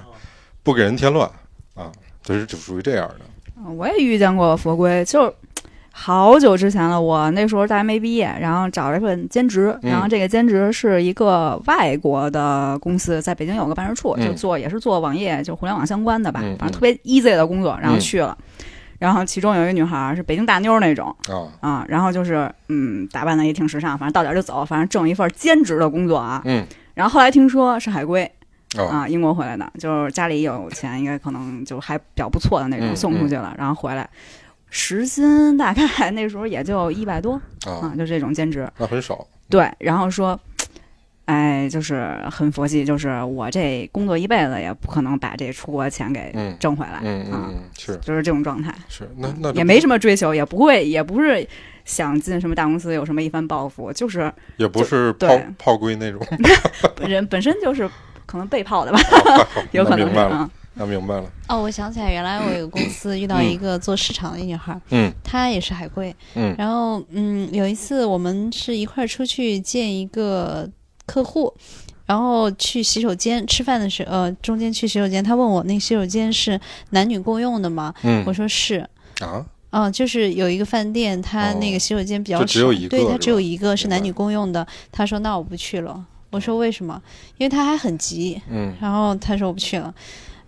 [0.63, 1.30] 不给人添乱
[1.76, 1.92] 啊，
[2.24, 3.16] 就是就属于这样的。
[3.58, 5.34] 嗯我也遇见过佛规，就是
[5.92, 7.00] 好久之前了。
[7.00, 18.38] 我那时候大学没毕业，然后找了一份兼职，嗯然后这个兼职是一个外国的公司，在北京有个办事处，嗯就做也是做网页，就互联网相关的吧，嗯反正特别 easy 的工作，然后嗯去了。
[18.98, 26.42] 然后其中有一个女孩是北京大妞那种啊，啊，然后就是嗯，打扮的也挺时尚，反正到点儿就走，反正挣一份兼职的工作啊。
[26.46, 28.30] 嗯然后后来听说是海归，
[28.78, 34.08] 啊，啊，英国回来的，就是家里有钱，应该可能就还比较不错的那种，嗯送出去了，然后回来，
[34.70, 37.34] 时薪大概 那时候也就一百多
[37.66, 38.70] 啊啊，，就这种兼职。
[38.78, 39.26] 那很少。
[39.50, 40.40] 对，然后说，
[41.26, 51.48] 哎，就是很佛系，就是我这工作一辈子也不可能把这出国钱给嗯挣回来，啊，嗯嗯嗯，是就是这种状态，是，那那也没什么追求，也不会，也不是
[51.86, 55.28] 想进什么大公司有什么一番抱负，就是也不是对
[55.58, 56.22] 炮炮龟那种，
[57.08, 57.90] 人本身就是
[58.30, 59.00] 可能被泡的吧，
[59.74, 70.70] 有可能明白了，啊，那明白了，哦，我想起来，原来我有个公司遇到一个做市场的一女孩儿，嗯她也是海归，嗯然后嗯，有一次我们是一块儿出去见一个
[71.08, 71.52] 客户，
[72.06, 76.60] 然后去洗手间吃饭的时候，呃，中间去洗手间，他问我那洗手间是
[76.92, 77.92] 男女共用的吗？
[78.04, 78.88] 嗯我说是。
[79.22, 84.65] 啊，嗯，就是有一个饭店，他那哦个洗手间比较就只有一个对，他只有一个是男女共用的。
[84.92, 86.06] 他说那我不去了。
[86.30, 87.02] 我说为什么？
[87.38, 88.42] 因为他还很急。
[88.50, 89.94] 嗯然后他说我不去了。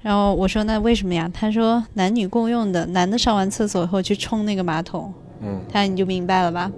[0.01, 1.29] 然后我说那为什么呀？
[1.33, 5.13] 他说男女共用的，男的上完厕所以后去冲那个马桶，
[5.43, 6.71] 嗯他你就明白了吧？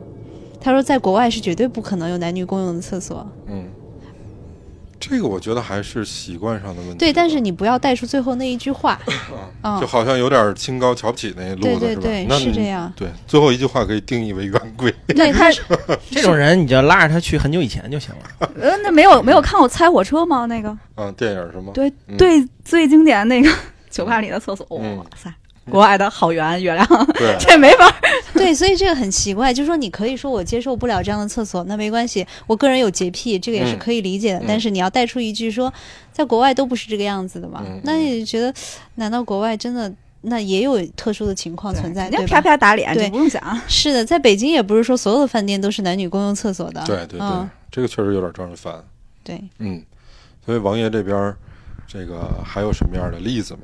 [0.60, 3.26] 他说在国外是绝对不可能有男女共用的厕所。
[3.48, 3.66] 嗯，
[5.10, 6.98] 这个我觉得还是习惯上的问题。
[6.98, 8.98] 对，但是你不要带出最后那一句话。
[9.62, 11.80] 嗯就，好像有点清高瞧不起那路子，是吧？
[11.80, 14.94] 对对对那是这样对，最后一句话可以定义为圆规。
[15.08, 15.52] 对他
[16.10, 18.50] 这种人你就拉着他去很久以前就行了。
[18.62, 20.46] 呃，那没有没有看过《猜火车》吗？
[20.48, 21.72] 那个啊，电影是吗？
[21.74, 23.50] 对嗯对，最经典那个
[23.90, 25.34] 酒吧里的厕所，嗯哇塞，
[25.70, 27.94] 国外的好圆月亮，对， 这没法儿。
[28.34, 34.40] 对，所以这个很奇怪，就是说你可以说我接受不了这样的厕所，那没关系，我个人有洁癖，这个也是嗯可以理解的。
[34.40, 35.72] 嗯但是你要带出一句说，
[36.12, 38.54] 在国外都不是这个样子的嘛，嗯那你觉得，
[38.96, 42.42] 难道国外真的那也有特殊的情况存在，人家啪？
[42.42, 43.42] 啪打脸，对不用想。
[43.68, 46.84] 是的，在北京也不是说所有的饭店都是男女共用厕所的。
[46.86, 48.84] 对对对嗯，这个确实有点招人烦。
[49.24, 49.82] 对，嗯，
[50.46, 51.38] 所以王爷这边儿
[51.88, 53.62] 这个还有什么样的例子吗？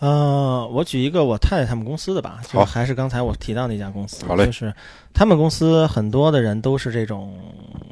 [0.00, 4.44] 呃，我举一个我太太他们公司的吧，就好还是刚才我提到那家公司，好嘞。
[4.46, 4.74] 就是
[5.12, 7.38] 他们公司很多的人都是这种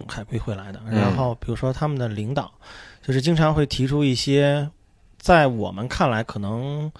[0.08, 0.98] 海归回来的，嗯。
[0.98, 2.52] 然后比如说他们的领导，
[3.00, 4.68] 就是经常会提出一些
[5.18, 6.90] 在我们看来可能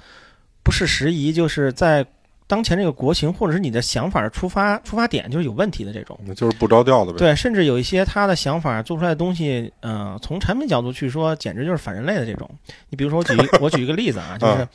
[0.62, 2.06] 不是时宜，就是在
[2.52, 6.20] 当前这个国情或者是你的想法的出发出发点就是有问题的这种。
[6.26, 12.46] 那就是不着调的呗。，对，甚至有一些他的想法做出来的东西，嗯、从产品角度去说，简直就是反人类的这种。
[12.90, 14.68] 你比如说，我举一 我举一个例子啊，就是，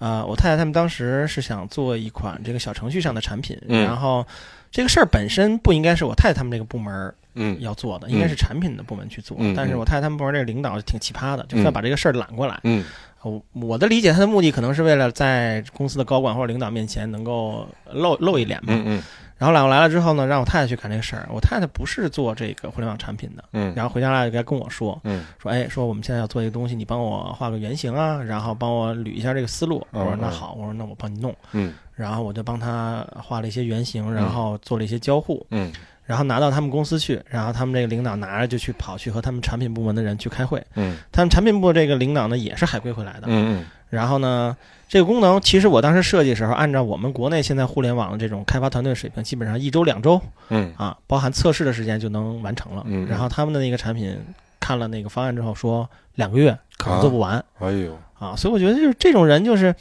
[0.00, 4.26] 呃，我太太他们当时是想做一款这个小程序上的产品，嗯然后
[4.72, 9.36] 这个事儿本身不应该是我太太他们这个部门儿嗯要做的，应该是产品的部门去做。
[9.56, 12.58] 但是我太太他们部门这个领导挺奇葩的，就非要把这个事儿揽过来。
[12.64, 12.84] 嗯
[13.22, 18.72] 我我的理解，他的目的可能是为了在公司的高管或者领导面前能够露露一脸嘛。
[18.72, 19.02] 嗯嗯
[19.36, 21.26] 然后揽过来了之后呢，让我太太去干这个事儿。
[21.32, 29.86] 我太太不是做这个互联网产品的，嗯，然后回家来就该跟我说嗯说，哎，说我们现在要做一个东西，你帮我画个原型啊，然后帮我捋一下这个思路。
[29.92, 31.34] 我说那好，我说那我帮你弄。
[31.52, 35.70] 嗯然后我就帮他画了一些原型，然后做了一些交互，嗯
[36.10, 40.60] 然后拿到他们公司去，然后他们这个领导拿着就去跑去和他们产品部门的人去开会。
[40.74, 44.56] 嗯他们产品部这个领导呢也是海归回来的，嗯然后呢，
[44.88, 52.82] 这个功能其实我当时设计的时候，按照我们国内现在互联网的这种开发团队水平，基本上一周两周嗯啊，包含测试的时间就能完成了。
[52.86, 54.18] 嗯嗯然后他们的那个产品
[54.58, 59.72] 看了那个方案之后说两个月可能做不完哎呦，啊所以我觉得就是这种人就是。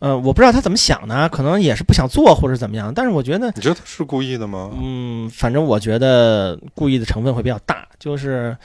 [0.00, 4.70] 呃，我不知道他怎么想的，可能也是不想做或者怎么样，但是我觉得，你觉得他是故意的吗？
[4.80, 8.56] 嗯，反正我觉得故意的成分会比较大，就是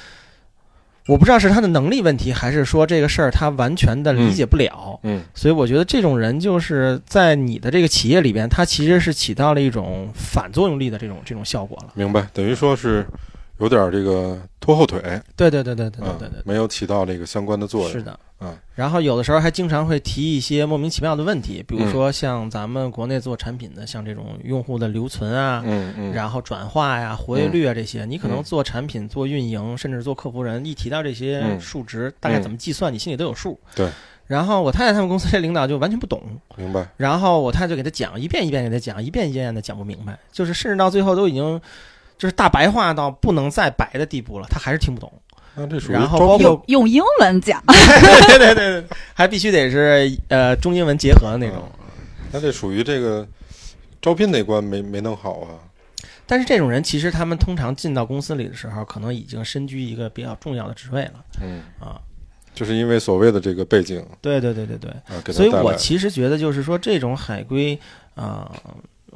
[1.08, 11.90] 我不知道是他的能力问题，还是说这个事儿他完全的理解不了，嗯所以我觉得这种人就是在你的这个企业里边，他其实是起到了一种反作用力的这种这种效果了。
[11.96, 13.06] 明白，等于说是
[13.60, 15.00] 有点这个拖后腿，
[15.36, 17.92] 对对对对对对嗯对对，没有起到这个相关的作用。
[17.92, 18.20] 是的。
[18.42, 33.58] 嗯然后有的时候还经常会提一些莫名其妙的问题，比如嗯说像咱们国内做产品的，像这种用户的留存啊，嗯嗯，然后转化呀、活跃率啊这些，你可能嗯做产品、做运营，甚至做客服人，一提到这些嗯数值，大概怎么计算，你心里都有数。
[33.74, 33.90] 对。
[34.28, 36.22] 然后我太太他们公司这领导就完全不懂，
[36.58, 36.86] 明白。
[36.98, 41.62] 然后我太太就给他讲，一遍一遍给他讲，一遍一遍的讲不明白，就是甚至到最后都已经
[42.18, 45.12] 就是大白话到不能再白的地步了，他还是听不懂。
[45.56, 51.64] 那这属于然后包括用用英文讲， 对对对对，还必须得是呃中英文结合的那种。
[52.32, 53.26] 那这属于这个
[54.02, 55.60] 招聘那关没没弄好啊。
[56.28, 62.02] 但是这种人其实他们通常进到公司里的时候，可能已经身居一个比较重要的职位了嗯，啊。
[62.54, 67.78] 就是因为所谓的这个背景对对对对对，啊，所以我其实觉得就是说这种海归
[68.16, 68.50] 啊、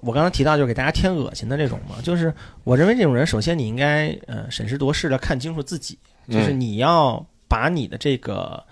[0.01, 2.33] 我刚才提到就是给大家添恶心的这种嘛，就是
[2.63, 5.97] 我认为这种人，首先你应该呃审时度势的看清楚自己，
[6.29, 8.63] 就是嗯你要把你的这个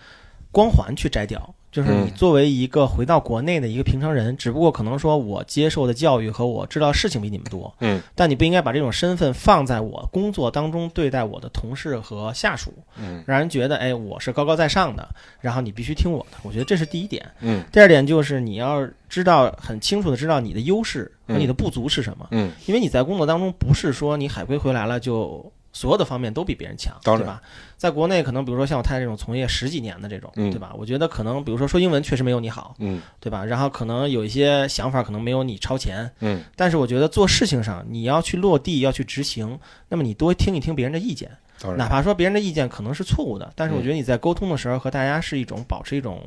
[0.51, 1.53] 光环去摘掉。
[1.77, 2.11] 就是你嗯。
[2.15, 8.01] 作为一个回到国内的一个平常人，只不过可能说我接受的教育和我知道的事情比你们多，嗯。
[8.15, 13.23] 但你不应该把这种身份放在我工作当中对待我的同事和下属，嗯。
[13.27, 15.07] 让人觉得哎我是高高在上的，
[15.39, 16.37] 然后你必须听我的。
[16.41, 17.23] 我觉得这是第一点。
[17.41, 17.63] 嗯。
[17.71, 22.51] 第二点就是你要知道很清楚的知道你的优势和你的不足是什么，嗯。
[22.65, 27.39] 因为你在工作当中不是说你海归回来了就所有的方面都比别人强，对吧？
[27.77, 30.49] 在国内可能比如说像我太太这种从业十几年的这种，嗯。
[30.49, 30.73] 对吧？
[30.75, 32.99] 我觉得可能比如说说英文确实没有你好，嗯。
[33.19, 33.45] 对吧？
[33.45, 36.43] 然后可能有一些想法可能没有你超前，嗯。
[36.55, 41.29] 但是我觉得做事情上你要去落地要去执行，那么你多听一听别人的意见，
[41.77, 43.83] 哪怕说别人的意见可能是错误的，但是我嗯。
[43.83, 46.23] 觉得你在沟通的时候和大家是一种保持一种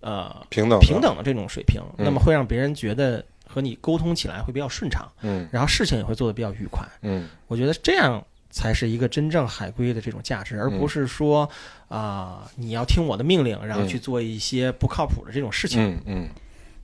[0.00, 0.86] 呃平等的。
[0.86, 2.04] 平等的这种水平，嗯。
[2.04, 5.48] 那么会让别人觉得和你沟通起来会比较顺畅，嗯。
[5.50, 6.86] 然后事情也会做得比较愉快。
[7.02, 7.28] 嗯。
[7.48, 11.48] 我觉得这样才是一个真正海归的这种价值，而不是说
[11.88, 15.82] 啊、你要听我的命令，然后嗯去做一些不靠谱的这种事情。
[15.82, 16.28] 嗯嗯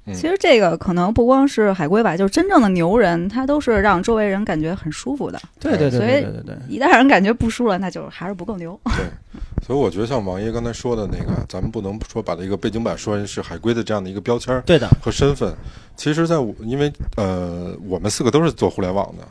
[0.07, 5.41] 嗯其实这个可能不光是海归吧，就是真正的牛人，他都是让周围人感觉很舒服的。
[5.59, 6.57] 对对对所以对对对对。
[6.69, 8.79] 一旦让人感觉不舒了，那就还是不够牛。
[8.85, 9.07] 对
[9.67, 15.55] 所以我觉得像王爷刚才说的那个，咱们不能说把这个背景板说成是海归的这样的一个标签儿对的，和身份。
[15.97, 19.27] 其实，在我因为呃，我们四个都是做互联网的，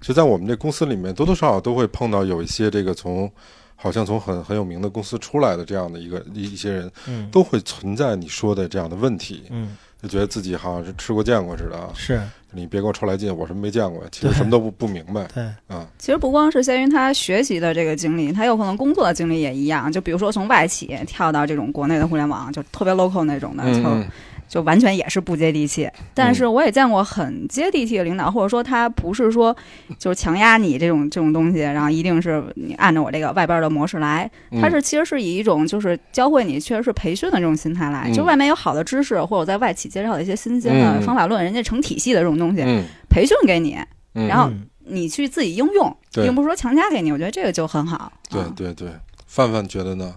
[0.00, 3.30] 就在我们这公司里面，多多少少都会碰到有一些这个从
[3.74, 11.90] 好像从很很有名的公司出来的这样的一个一一些人，嗯都会存在你说的这样的问题，嗯，就觉得自己好像是吃过见过似的啊。
[11.94, 12.20] 是
[12.52, 15.86] 你别给我出来劲，我什么没见过，其实什么都不 不明白对，啊。
[15.98, 19.92] 其实不光是限于他学习的这个经历，他有可能工作的经历也一样。
[19.92, 24.06] 就比如说从外企跳到这种国内的互联网，就特别 local 那种的，就嗯
[24.48, 25.88] 就完全也是不接地气。
[26.14, 29.56] 但是我也见过很接地气的领导，或者说他不是说
[29.98, 34.30] 就是强压你这种这种东西，然后一定是你按照我这个外边的模式来。
[34.50, 38.08] 嗯，他是其实是以一种就是教会你，确实是培训的这种心态来。
[38.10, 43.76] 嗯就外面有好的知识，或者在外企介绍的一些新鲜的嗯方法论，人家成体系的这种东西，嗯培训给你，
[44.14, 47.10] 嗯，然后嗯你去自己应用，对并不是说强加给你。
[47.10, 48.12] 我觉得这个就很好。
[48.30, 48.88] 对啊对对，
[49.26, 50.14] 范范觉得呢？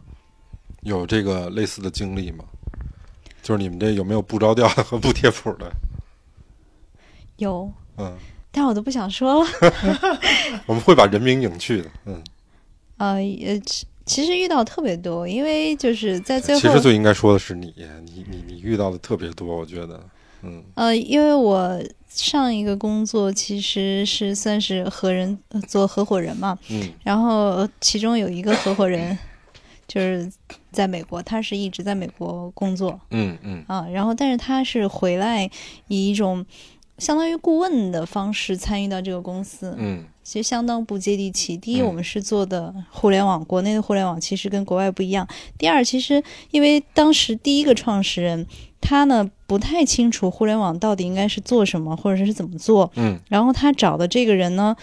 [0.83, 2.45] 有这个类似的经历吗？
[3.49, 5.71] 就是你们这有没有不着调的和不贴谱的？
[7.37, 8.15] 有，嗯，
[8.51, 9.49] 但我都不想说了。
[10.67, 11.89] 我们会把人名隐去的。
[12.05, 12.23] 嗯，
[12.97, 17.73] 呃也，其其实遇到特别多，因为就是在最后，其实最应该说的是你，
[18.05, 19.99] 你你你遇到的特别多，我觉得。
[20.43, 29.17] 嗯呃，因为我上一个工作其实是算是合人呃做合伙人嘛，嗯然后其中有一个合伙人
[29.87, 30.31] 就是
[30.71, 35.49] 在美国，他是一直在美国工作嗯嗯啊，然后但是他是回来
[35.87, 36.45] 以一种
[36.97, 41.57] 相当于顾问的方式参与到这个公司，嗯其实相当不接地气。
[41.57, 45.27] 第一，嗯我们是做的互联网，国内的互联网其实跟国外不一样。
[45.57, 48.45] 第二，其实因为当时第一个创始人
[48.79, 52.91] 他呢不太清楚互联网到底应该是做什么，或者是怎么做。
[52.95, 54.75] 嗯然后他找的这个人呢，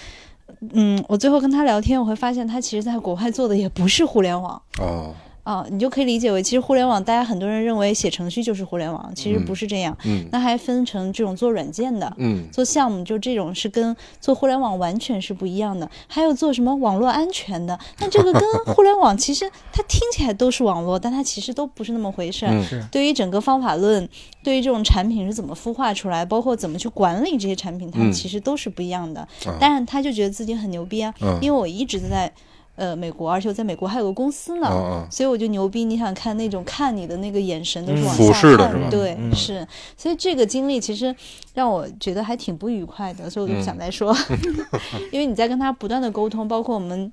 [0.73, 4.61] 嗯，我最后跟他聊天，我会发现他其实在国外做的也不是互联网。
[4.81, 5.15] 哦
[5.47, 9.97] 啊，你就可以理解为，其实互联网，大家很多人认为写程序就是互联网，其实不是这样。
[10.05, 15.89] 嗯那还分成这种做软件的，嗯做项目，就这种是跟做互联网完全是不一样的。
[16.09, 18.43] 还有做什么网络安全的，那这个跟
[18.75, 22.53] 互联网其实它听起来都是网络，但它其实都不是那么回事儿。
[22.91, 24.09] 对于整个方法论，
[24.43, 29.21] 对于这种产品是怎么孵化出来，包括怎么去管理这些产品，它嗯其实都是不一样的。
[29.21, 32.33] 啊当然，他就觉得自己很牛逼啊，嗯因为我一直都在
[32.77, 35.07] 呃美国，而且我在美国还有个公司呢。
[35.11, 38.89] 所以我就牛逼，你想看那种看你的那个眼神都是嗯往俯下看视的是吧？
[38.91, 39.35] 对，嗯。
[39.35, 41.15] 是，所以这个经历其实
[41.55, 44.17] 让我觉得还挺不愉快的，所以我就想再说，
[45.11, 47.11] 因为你在跟他不断的沟通，包括我们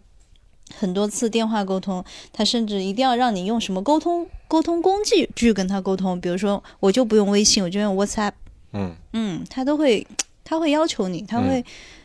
[0.75, 8.31] 很多次电话沟通，他甚至一定要让你用什么沟通沟通工具去跟他沟通，比如说我就不用微信，我就用 WhatsApp，
[8.73, 8.95] 嗯。
[9.13, 10.05] 嗯，他都会
[10.43, 11.63] 他会要求你，他会、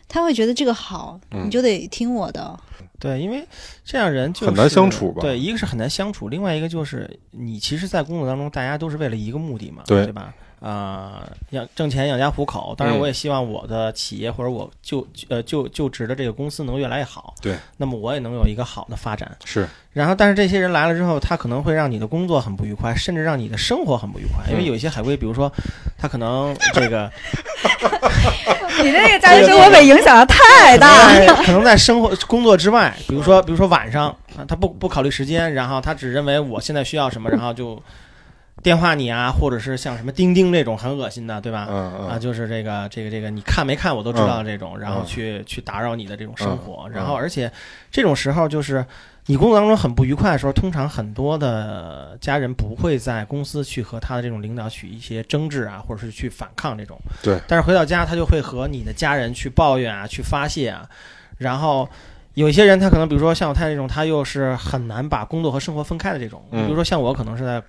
[0.08, 1.46] 他会觉得这个好，嗯。
[1.46, 2.58] 你就得听我的，
[2.98, 3.46] 对，因为
[3.84, 10.34] 这样人就是很难相处吧对，一个是很难相处，另外一个就是你其实，在工作当中，大家都是为了一个目的嘛，对对吧？
[10.60, 12.74] 啊、养挣钱养家糊口。
[12.76, 17.34] 当然，嗯我也希望我的企业或者我就呃就就职的这个公司能越来越好。
[17.40, 19.30] 对，那么我也能有一个好的发展。
[19.44, 24.44] 是然后，但是这些人来了之后，他可能会让你的工作很不愉快，甚至让你的生活很不愉快。
[24.50, 25.50] 因为嗯有一些海归，比如说
[25.96, 27.10] 他可能这个
[28.82, 31.26] 你这个家庭生活被影响的太大了。
[31.26, 37.82] 在可能在生活工作之外，比如说比如说晚上啊，他不不考虑时间，然后他只认为我现在需要什么，然后就
[38.62, 41.66] 电话你啊，或者是像什么钉钉这种很恶心的，对吧？
[41.70, 47.50] 嗯嗯啊，就是这个这个这个，你看没看我都知道这种，然后嗯去去打扰你的这种生活，嗯然后而且
[47.90, 48.84] 这种时候就是
[49.26, 56.98] 你工作当中很不愉快的时候，通常很多的家人不会在公司去和他的这种领导去一些争执啊，或者是去反抗这种。
[57.22, 60.88] 对但是回到家，他就会和你的家人去抱怨啊，去发泄啊，
[61.38, 61.88] 然后。
[62.34, 66.40] 有一些人，他可能比如说像我太太这种，他又是很难把工作和生活分开的这种。
[66.52, 67.61] 嗯比如说像我，可能是在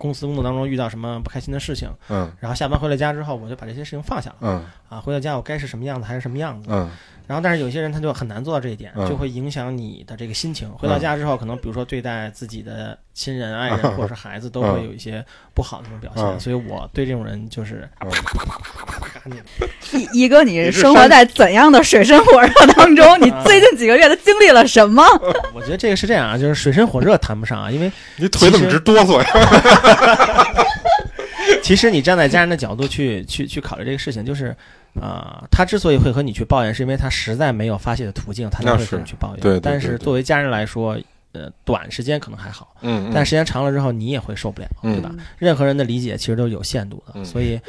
[0.00, 4.36] 公司工作当中遇到什么不开心的事情，嗯然后下班回了家之后，我就把这些事情放下了。
[4.40, 6.70] 嗯啊，回到家我该是什么样子还是什么样子。
[6.72, 6.90] 嗯
[7.30, 10.68] 然后，但是有些人他就很难做到这一点，嗯就会影响你的这个心情。
[10.72, 15.24] 回到家之后，可能比如说对待自己的亲人、爱人嗯或者是孩子，都会有一些
[15.54, 16.24] 不好的这种表现。
[16.24, 23.06] 嗯所以我对这种人就是啪啪啪啪啪啪啪一一哥，你生活在怎样的水深火热当中？
[23.22, 25.04] 你最近几个月都经历了什么？
[25.54, 30.64] 我觉得这个是这样啊，就是水深火热谈不上啊，因为你腿怎么直哆嗦呀？
[31.62, 34.56] 其实你站在家人的角度去去去考虑这个事情，就是。
[35.00, 39.40] 啊、他之所以会和你去抱怨，是因为他实在没有发泄的途径，他才会那是和你去抱怨。
[39.40, 40.98] 对对对但是作为家人来说，
[41.32, 45.14] 呃，短时间可能还好，嗯，但时间长了之后，你也会受不了，嗯对吧？
[45.38, 47.60] 任何人的理解其实都是有限度的，嗯所以，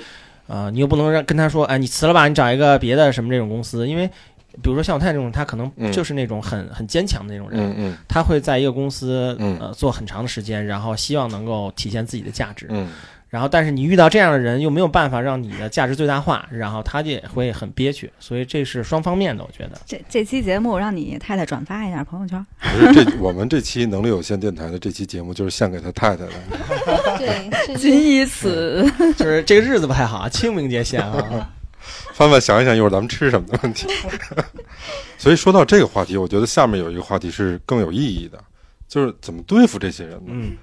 [0.47, 4.07] 呃，你又不能让跟他说，哎，你辞了吧，你找一个别的什么这种公司，因为，
[4.61, 12.89] 比如说像我太太这种，他可能嗯就是那种很很坚强的那种人，嗯嗯他会在一个公司嗯呃做很长的时间，然后希望能够体现自己的价值，嗯
[13.31, 19.79] 然后但是你遇到这样的人，又没有办法让你的价值最大化，然后他也会很憋屈，所以这是双方面的，我觉得。
[19.85, 22.45] 这这期节目让你太太转发一下朋友圈。
[22.59, 26.31] 不是这我们这期能力有限电台的这期节目就是献给他太太的。
[27.17, 28.85] 对，这仅以此。
[29.15, 31.49] 就是这个日子不太好啊，清明节献啊，
[32.13, 33.87] 翻翻想一想一会儿咱们吃什么的问题。
[35.17, 38.37] 所以说到这个话题，我觉得下面有一个话题是更有意义的，
[38.89, 40.23] 就是怎么对付这些人呢？
[40.27, 40.57] 嗯。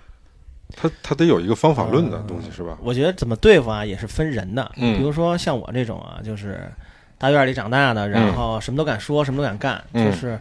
[0.76, 2.78] 他他得有一个方法论的东西，是吧？
[2.82, 4.70] 我觉得怎么对付啊，也是分人的。
[4.76, 6.70] 嗯比如说像我这种啊，就是
[7.16, 10.38] 大院里长大的，然后什么都敢说，什么都敢干，嗯就是。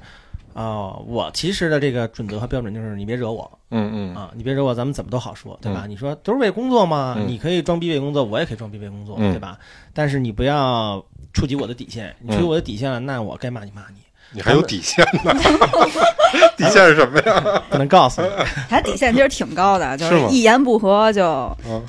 [0.54, 5.86] 哦，我其实的这个准则和标准就是你别惹我嗯嗯啊，你别惹我，咱们怎么都好说，对吧？
[5.88, 9.60] 你说都是为工作嘛，嗯你可以装逼为工作，我也可以装逼为工作，嗯对吧？
[9.94, 13.98] 但是你不要触及我的底线，你触及我的底线了，那我该骂你骂你，
[14.32, 15.34] 你还有底线呢？
[16.58, 17.64] 底线是什么呀？
[17.70, 18.28] 不能告诉你，
[18.70, 21.82] 他底线其实挺高的，就是一言不合就啊，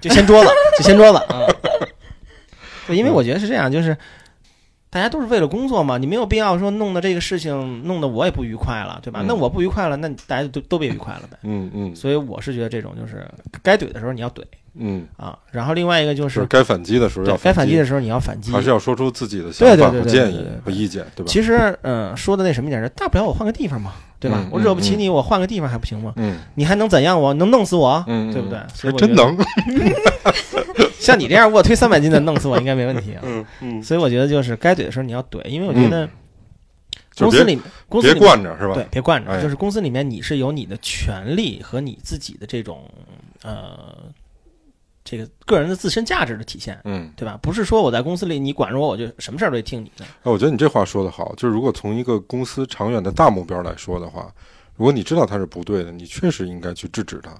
[0.00, 1.46] 就掀桌子， 就掀桌子啊。
[2.86, 3.96] 对，因为我觉得是这样，就是
[4.90, 9.20] 大家都是为了工作嘛，你没有必要说弄得这个事情弄得我也不愉快了，对吧？
[9.22, 11.38] 嗯那我不愉快了，那大家都都别愉快了呗。
[11.42, 13.26] 嗯嗯所以我是觉得这种就是
[13.62, 14.42] 该怼的时候你要怼
[14.78, 18.52] 嗯，啊，然后另外一个就就是是该反击的时候要对该反击击的时候你要反击。
[18.52, 21.28] 还是要说出自己的想法对对对和建议和意见，对吧？
[21.28, 24.38] 其实，嗯、说的那什么一点是，大不了我换个地方嘛，对吧？
[24.40, 26.12] 嗯我惹不起嗯你，我换个地方还不行吗？
[26.16, 27.32] 嗯你还能怎样我？
[27.34, 28.02] 能弄死我？
[28.06, 29.46] 嗯，对不对嗯所以我觉得还真能。
[30.98, 33.22] 像你这样卧推三百斤的，弄死我应该没问题啊。
[33.24, 36.08] 嗯嗯， 所以我觉得就是该怼的时候你要怼，因为我觉得
[37.16, 37.58] 公司里
[37.88, 38.74] 公司别里面惯着是吧？
[38.74, 42.82] 对，别惯着，哎就是公司里面你是有你的权利和你自己的这种
[43.42, 43.94] 呃
[45.10, 47.38] 这个个人的自身价值的体现，嗯，对吧？
[47.40, 50.04] 不是说我在公司里你管着我，我就什么事儿都得听你的。
[50.04, 54.30] 哎，我觉得你这话说的好，就是如果从一个公司长远的大目标来说的话，
[54.76, 57.30] 如果你知道他是不对的，你确实应该去制止他，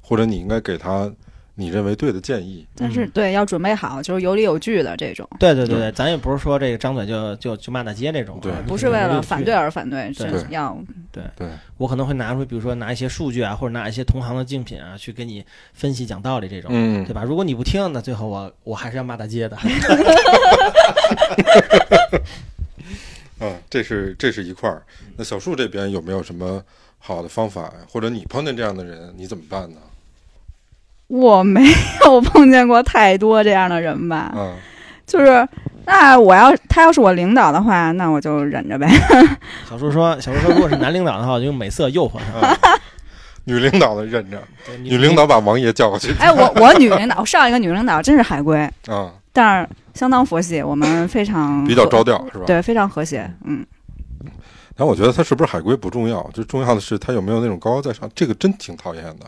[0.00, 1.12] 或者你应该给他
[1.56, 2.64] 你认为对的建议。
[2.76, 9.52] 但是对要准备好，就是有理有据的这种，对对对对对，咱也不是说这个张嘴就就就骂大街这种啊，对不是为了反对。
[9.52, 10.76] 而反对，对是要
[11.10, 11.48] 对对，
[11.78, 15.42] 我可能会拿出，比如说拿一些数据啊，或者拿一些同行的竞品啊，去给你
[15.72, 16.70] 分析讲道理这种。
[16.72, 17.24] 嗯对，吧？
[17.24, 19.56] 如果你不听，那最后我我还是要骂大街的。
[23.40, 24.82] 嗯， 这是这是一块儿。
[25.16, 26.62] 那小树这边有没有什么
[26.98, 27.72] 好的方法？
[27.88, 29.78] 或者你碰见这样的人，你怎么办呢？
[31.08, 31.62] 我没
[32.04, 34.54] 有碰见过太多这样的人吧，嗯
[35.06, 35.46] 就是
[35.84, 38.88] 那我要他要是我领导的话，那我就忍着呗。
[39.70, 42.44] 小叔说，小叔说，如果是男领导的话，我就用美色诱惑他。
[42.48, 42.56] 啊，
[43.44, 44.42] 女领导的忍着，
[44.82, 52.44] 女领导把王爷叫过去哎，我我女领导上一个女领导真是海归，啊，但是相当佛系，我们非常比较和着调是吧？。
[52.44, 53.32] 对，非常和谐。
[53.44, 53.64] 嗯，
[54.74, 59.26] 然后我觉得他是不是海归不重要，就重要的是他有没有那种高高在上，这个真挺讨厌的。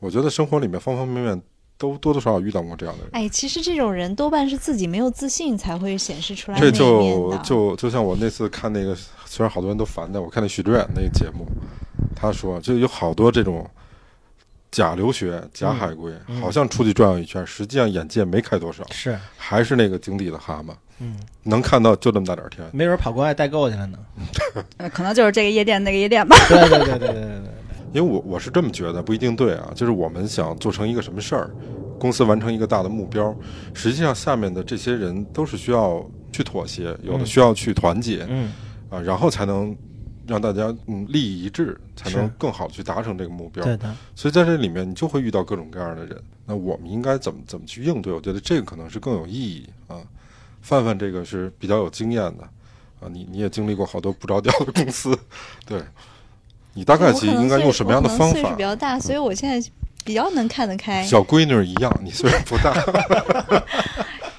[0.00, 1.42] 我觉得生活里面方方面面
[1.78, 3.10] 都多多少少遇到过这样的人。
[3.12, 6.58] 哎，其实这种人多半是自己没有自信才会显示出来。
[6.58, 11.46] 这就就就像我那次看那个，虽然好多人都烦的，我看那许志远那个节目，
[12.16, 13.68] 他说就有好多这种
[14.70, 23.98] 假留学、假海归，好像出去转悠一圈，实际上眼界没开多少，是还是那个井底的蛤蟆，嗯，能看到就这么大点儿天，没准跑国外代购去了呢，
[24.92, 26.36] 可能就是这个夜店那个夜店吧。
[26.48, 27.59] 对对对对对对对。
[27.92, 29.72] 因为我我是这么觉得，不一定对啊。
[29.74, 31.50] 就是我们想做成一个什么事儿，
[31.98, 33.34] 公司完成一个大的目标，
[33.74, 38.52] 实际上下面的这些人都是需要去妥协，有的嗯需要去团结嗯
[38.90, 39.76] 啊，然后才能
[40.26, 43.64] 让大家嗯利益一致，才能更好去达成这个目标。
[43.64, 46.16] 对的，所以在这里面，你就会遇到各种各样的人。
[46.46, 48.12] 那我们应该怎么怎么去应对？
[48.12, 49.96] 我觉得这个可能是更有意义啊。
[50.62, 52.44] 范范这个是比较有经验的
[53.00, 55.18] 啊，你你也经历过好多不着调的公司，
[55.64, 55.80] 对，
[56.74, 58.62] 你大概其应该用什么样的方我可能岁数法比？
[58.62, 59.70] 较大，所以我现在
[60.04, 61.02] 比较能看得开。
[61.04, 62.72] 小闺女一样，你虽然不大，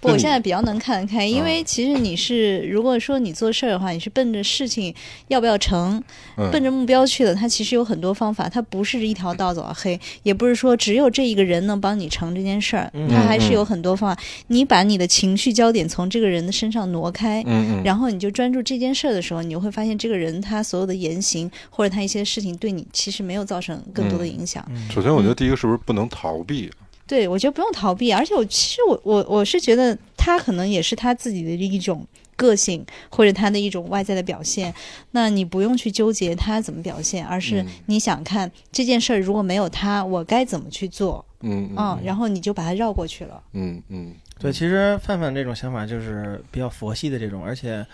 [0.00, 4.94] 不，我现在比较能看得开，因啊为其实你是，如果说你做事儿的话，你是奔着事情
[5.28, 6.02] 要不要成，
[6.36, 7.34] 嗯奔着目标去的。
[7.34, 14.22] 它其实有很多方法，它不是一条道走到黑，也不是说只有这一个人能帮你成这件事儿，嗯它还是有很多方法。
[14.46, 17.44] 你把你的情绪焦点从这个人的身上挪开。
[17.84, 24.64] 然后你就专注这件事儿的时候，你就会发现这个人他所有的言行或者他一些事情对你其实没有造成更多的影响。
[24.70, 26.70] 嗯首先我觉得第一个是不是不能逃避？
[27.10, 32.06] 对，我觉得不用逃避，而且我其实我我我是觉得他可能也是他自己的一种
[32.36, 34.72] 个性，或者他的一种外在的表现。
[35.10, 43.42] 那你不用去纠结他怎么表现，而是嗯你想看这件事儿如果没有他，我该怎么去做嗯啊、然后你就把它绕过去了。
[43.54, 47.84] 嗯嗯，对，其实范范这种想法就是比较佛系的这种，而且，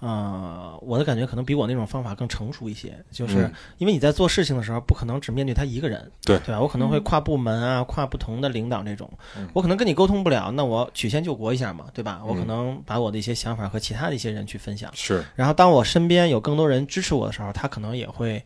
[0.00, 2.94] 呃，我的感觉可能比我那种方法更成熟一些。
[3.10, 6.60] 就是嗯因为你在做事情的时候，不可能只面对他一个人，对对吧？
[6.60, 12.22] 我可能会嗯跨部门啊，跨不同的领导这种嗯，我可能跟你沟通不了，那我曲线救国一下嘛，对吧？
[12.24, 18.44] 我可嗯能把我的一些想法和其他的一些人去分享，是，然后当我身边有更多人支持我的时候，他可能也会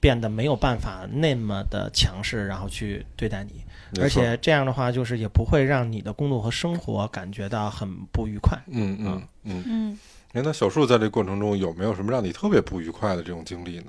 [0.00, 3.62] 变得没有办法那么的强势，然后去对待你。
[4.00, 8.58] 而且这样的话，就是也不会让你的工作和生活感觉到很不愉快。
[8.66, 9.98] 嗯嗯嗯，嗯，
[10.34, 13.84] 哎，那小树在这过程中有没有什么让你特别不愉快的这种经历呢？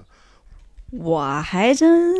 [0.91, 2.13] 我还真，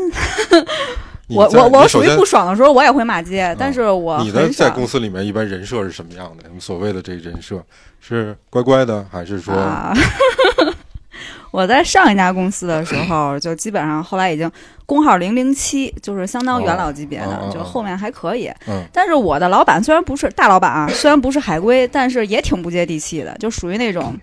[1.30, 6.44] 我我我属于不爽的时候，我也会骂街，但是我你的在公司里面一般人设是什么样的？
[6.48, 7.64] 你们所谓的这个人设
[8.02, 9.94] 是乖乖的，还是说啊。
[11.56, 14.52] 我在上一家公司的时候，就基本上后来已经
[14.86, 18.52] 工号零零七，就是相当元老级别的，就后面还可以。
[18.68, 18.84] 嗯。
[18.92, 24.14] 但是我的老板虽然不是大老板啊，虽然不是海归，但是也挺不接地气的，就属于那种。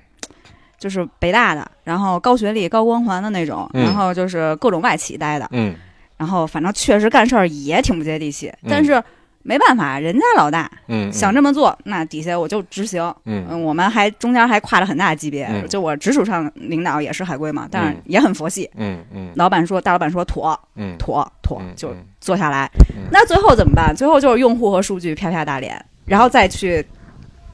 [0.79, 3.85] 就是北大的，然后高学历、高光环的那种，嗯。
[3.85, 5.73] 然后就是各种外企待的，嗯。
[6.17, 8.69] 然后反正确实干事儿也挺不接地气，嗯。
[8.69, 9.01] 但是
[9.43, 13.03] 没办法，人家老大嗯想这么做，那底下我就执行。
[13.25, 18.71] 嗯嗯，我们还中间还跨了很大级别，嗯就我直属上领导也是海归嘛，但是嗯也很佛系。
[18.77, 23.09] 嗯嗯老板说，大老板说妥嗯妥妥嗯，就嗯做下来嗯。
[23.11, 23.95] 那最后怎么办？
[23.95, 26.85] 最后就是用户和数据啪啪打脸，然后再去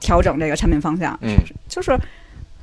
[0.01, 1.37] 调整这个产品方向，嗯
[1.69, 1.99] 就是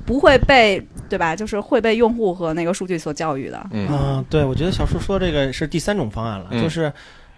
[0.04, 1.34] 不会被对吧？
[1.34, 3.66] 就是会被用户和那个数据所教育的。
[3.72, 6.92] 嗯嗯、对，我觉得小树说这个是第三种方案了，嗯就是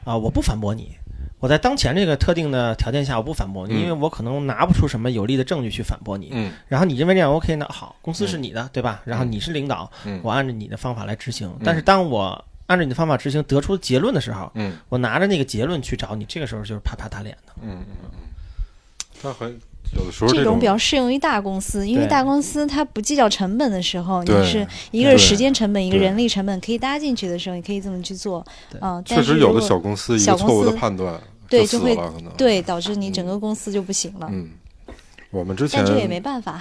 [0.05, 0.97] 啊、我不反驳你。
[1.41, 6.31] 我在当前这个特定的条件下，我不反驳你，嗯因为我可能拿不出什么有力的证据去反驳你。
[6.33, 9.03] 嗯然后你认为这样 OK，那好，公司是你的，对吧？
[9.05, 11.49] 然后你是领导，嗯我按照你的方法来执行。
[11.65, 17.53] 但是当我按照你的方法执行得出结论的时候，嗯我拿着那个结论去找你，这个时候就是啪啪打脸的。
[17.63, 18.11] 嗯嗯，
[19.23, 19.59] 他很
[19.97, 28.79] 有的时候这种种比较适用于大公司，因为大公司它不计较成本的时候，你是一个是时间成本，一个人力成本，可以搭进去的时候，你可以这么去做对。
[28.83, 34.29] 嗯，确实有的小公司一个错误的判断对就会死了，可能对导致你整个公司就不行了。
[34.31, 34.51] 嗯，
[35.31, 36.53] 我们之前但这也没办法，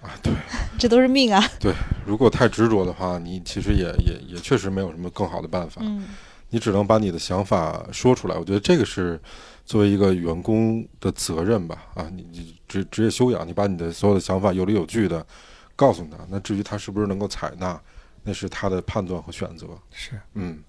[0.00, 0.32] 啊，对，
[0.78, 1.42] 这都是命啊。
[1.60, 1.72] 对
[2.04, 6.06] 如果太执着的话，你其实也也也确实没有什么更好的办法，嗯
[6.50, 8.36] 你只能把你的想法说出来。
[8.36, 9.18] 我觉得这个是
[9.64, 15.24] 作为一个员工的责任吧，啊，你你职职业修养，你把你的所有的想法有理有据的
[15.74, 16.18] 告诉他。
[16.28, 17.80] 那至于他是不是能够采纳，
[18.22, 19.66] 那是他的判断和选择。
[19.90, 20.62] 是，嗯，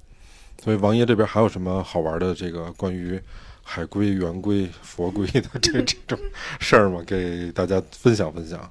[0.62, 3.20] 所以王爷这边还有什么好玩的这个关于
[3.62, 6.18] 海龟、圆规、佛龟的这 这种
[6.60, 7.02] 事儿吗？
[7.06, 8.70] 给大家分享分享。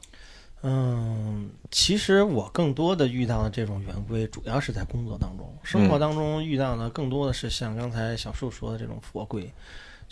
[0.64, 9.52] 嗯，其实我更多的遇到的这种圆规，主要是在工作当中，生活嗯当中遇到的更多的是像刚才小树说的这种佛规，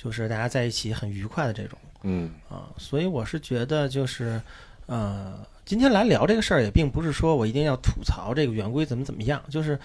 [0.01, 2.69] 就是大家在一起很愉快的这种嗯啊。
[2.79, 4.41] 所以我是觉得，就是
[4.87, 9.79] 呃，今天来聊这个事儿，也并不是说我一定要吐槽这个圆规怎么怎么样，就是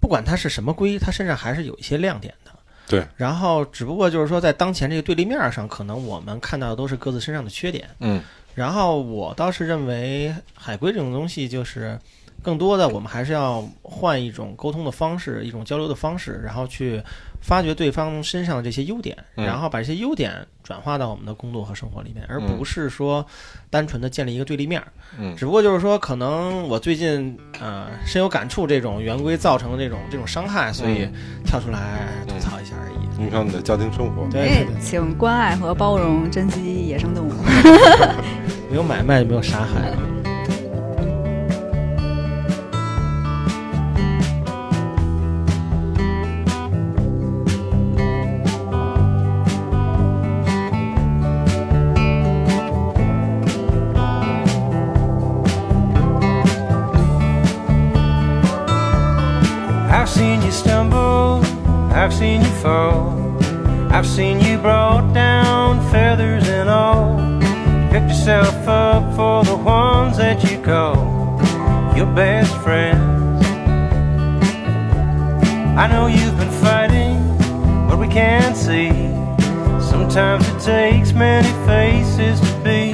[0.00, 2.50] 不管它是什么规，它身上还是有一些亮点的。
[2.88, 7.88] 对，然后只不过就是说，在当前这个对立面上，可能我们看到的都是各自身上的缺点。
[8.00, 8.20] 嗯
[8.54, 11.98] 然后我倒是认为海龟这种东西，就是
[12.42, 17.02] 更多的我们还是要换一种沟通的方式，一种交流的方式，然后去
[17.42, 20.32] 发掘对方身上的这些优点，嗯然后把这些优点
[20.62, 23.26] 转化到我们的工作和生活里面，而嗯不是说
[23.68, 24.86] 单纯的建立一个对立面儿。
[25.18, 31.06] 嗯只不过就是说，可能我最近呃深有感触，这种圆规造成的这种这种伤害，所以
[31.44, 33.22] 跳出来吐槽一下而已。
[33.22, 34.26] 影响你的家庭生活。
[34.30, 37.32] 对，请关爱和包容珍惜野生动物。
[38.70, 39.92] 没有买卖就没有杀害。
[64.02, 67.14] I've seen you brought down, feathers and all.
[67.92, 70.96] Picked yourself up for the ones that you call
[71.96, 73.46] your best friends.
[75.78, 77.38] I know you've been fighting
[77.88, 78.90] but we can't see.
[79.80, 82.90] Sometimes it takes many faces to be.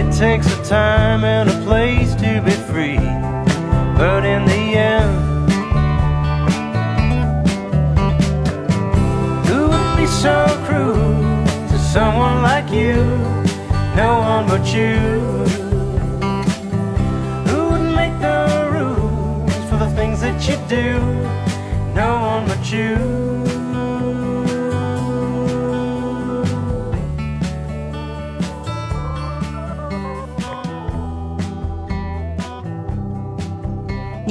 [0.00, 2.98] It takes a time and a place to be free.
[3.98, 5.35] But in the end,
[10.22, 12.94] so cruel to someone like you?
[13.94, 14.96] No one but you.
[17.48, 20.98] Who would make the rules for the things that you do?
[21.94, 23.45] No one but you.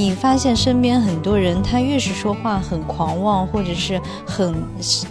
[0.06, 4.54] 你发现身边很多人，他越是说话很狂妄，或者是很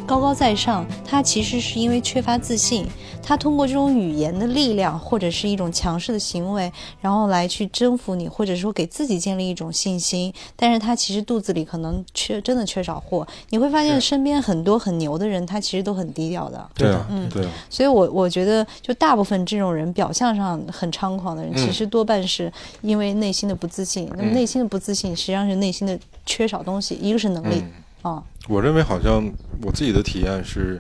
[0.07, 2.87] 高高在上，他其实是因为缺乏自信。
[3.27, 6.71] 他通过这种语言的力量，或者是一种强势的行为，
[7.01, 10.33] 然后来去征服你，或者说给自己建立一种信心。
[10.55, 13.27] 但是他其实肚子里可能缺真的缺少货。
[13.49, 16.69] 你会发现身边很多很牛的人，他其实都很低调的。
[16.75, 24.07] 对啊嗯，对啊，所以我我觉得，就大部分这种人表象上很猖狂的人，嗯其实多半是因为内心的不自信。
[24.19, 27.65] 那么嗯内心的不自信，实际上是内心的缺少东西，一个是能力
[28.03, 29.25] 嗯，啊，我认为好像
[29.63, 30.79] 我自己的体验是，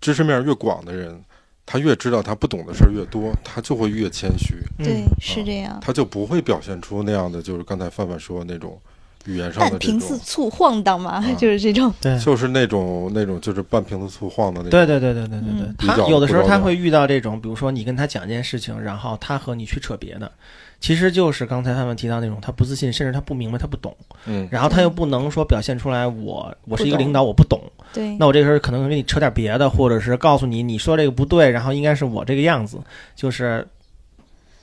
[0.00, 1.22] 知识面越广的人，
[1.66, 5.78] 他越知道他不懂的事儿越多，他就会越谦虚，对嗯，是这样。
[5.82, 8.80] 他就不会表现出那样的，就是刚才范范说的那种
[9.26, 11.92] 语言上的半这种，瓶子醋晃荡嘛，啊就是这种。
[12.00, 12.18] 对。
[12.18, 14.70] 就是那种那种就是半瓶子醋晃的那种。
[14.70, 20.32] 对对对对对对对嗯，他有的时候他会遇到这种，比如说你跟他讲一件事情，然后他和你去扯别的，
[20.78, 23.96] 其实就是刚才他们提到那种他不自信，甚至他不明白，他不懂，
[24.26, 27.60] 嗯，然后他又不能说表现出来我我是一个领导，我不懂，
[27.92, 32.78] 对，那我这个时候可能给你扯点别的，或者是告诉你你说这个不对，然后应该是我这个样子，
[33.14, 33.66] 就是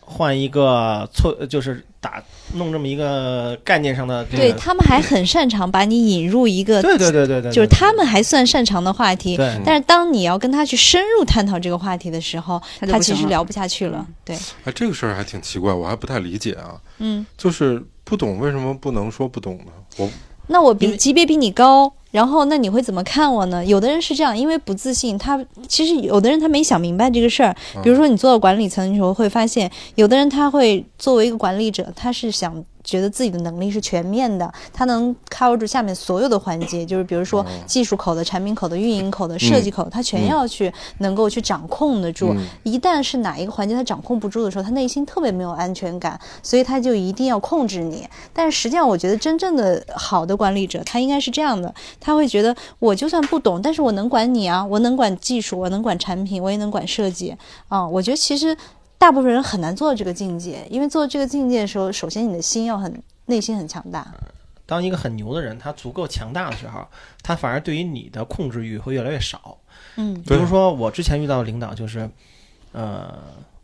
[0.06, 2.22] 换一个错，就是打
[2.56, 9.38] 弄这么一个概念上的这个，对他们还很擅长把你引入一个，对对对对对，就是他们还算擅长的话题。
[9.38, 14.06] 对但是当你要跟他去深入探讨这个话题的时候，他其实聊不下去了。
[14.26, 14.36] 对，
[14.66, 19.72] 哎，这个事儿还挺奇怪，我还不太理解啊，嗯，就是不懂为什么不能说不懂呢？
[19.97, 20.10] 我
[20.48, 23.66] 那我比级别比你高，然后那你会怎么看我呢？
[23.66, 27.56] 有的人是这样，因为不自信，他其实有的人他没想明白这个事儿。
[27.82, 42.34] 比如说你做到管理层的时候，会发现有的人他会作为一个管理者，他是想觉得自己的能力是全面的，他能 cover 住下面所有的环节， 就是比如说哦技术口的、产品口的、运营口的、设计口，他全要去能够去掌控得住。
[42.34, 48.08] 嗯一旦是哪一个环节他掌控不住的时候，他内心特别没有安全感，所以他就一定要控制你。
[48.34, 57.36] 但是实际上，我觉得真正的好的管理者，他应该是这样的，他会觉得我就算不懂，但是我能管你啊，我能管技术，我能管产品，我也能管设计
[57.68, 58.56] 啊、我觉得其实
[59.04, 64.08] 大部分人很难做到这个境界，因为做这个境界的时候，首先你的心要很内心很强大。
[64.66, 66.88] 当一个很牛的人，他足够强大的时候，
[67.22, 69.58] 他反而对于你的控制欲会越来越少。
[69.97, 72.10] 嗯比如说，我之前遇到的领导就是，
[72.72, 73.14] 呃，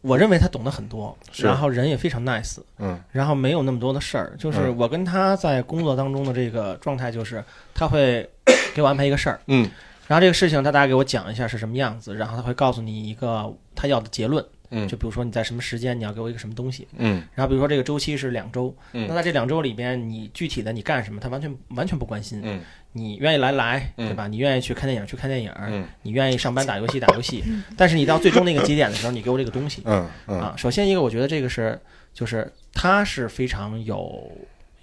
[0.02, 4.36] 我认为他懂得很多，然后人也非常 nice，嗯然后没有那么多的事儿。
[4.38, 7.42] 就是嗯我跟他在工作当中的这个状态，就是
[7.74, 8.30] 他会
[8.76, 9.72] 给我安排一个事儿，嗯
[10.06, 14.46] 然后这个事情他大概给我讲一下是什么样子，然后他会告诉你一个他要的结论。
[14.72, 22.42] 嗯就比如说你在什么时间你要给我一个什么东西，嗯然后比如说这个周期是两周，嗯那在这两周里边你具体的你干什么，他完全完全不关心。
[22.44, 22.62] 嗯
[22.92, 24.28] 你愿意来来，嗯对吧？
[24.28, 27.44] 你愿意去看电影去看电影，嗯你愿意上班打游戏打游戏，
[27.78, 30.56] 但是你到最终那个节点的时候，你给我这个东西嗯嗯啊。
[30.58, 31.80] 首先一个，我觉得这个是
[32.16, 34.32] 就是他是非常有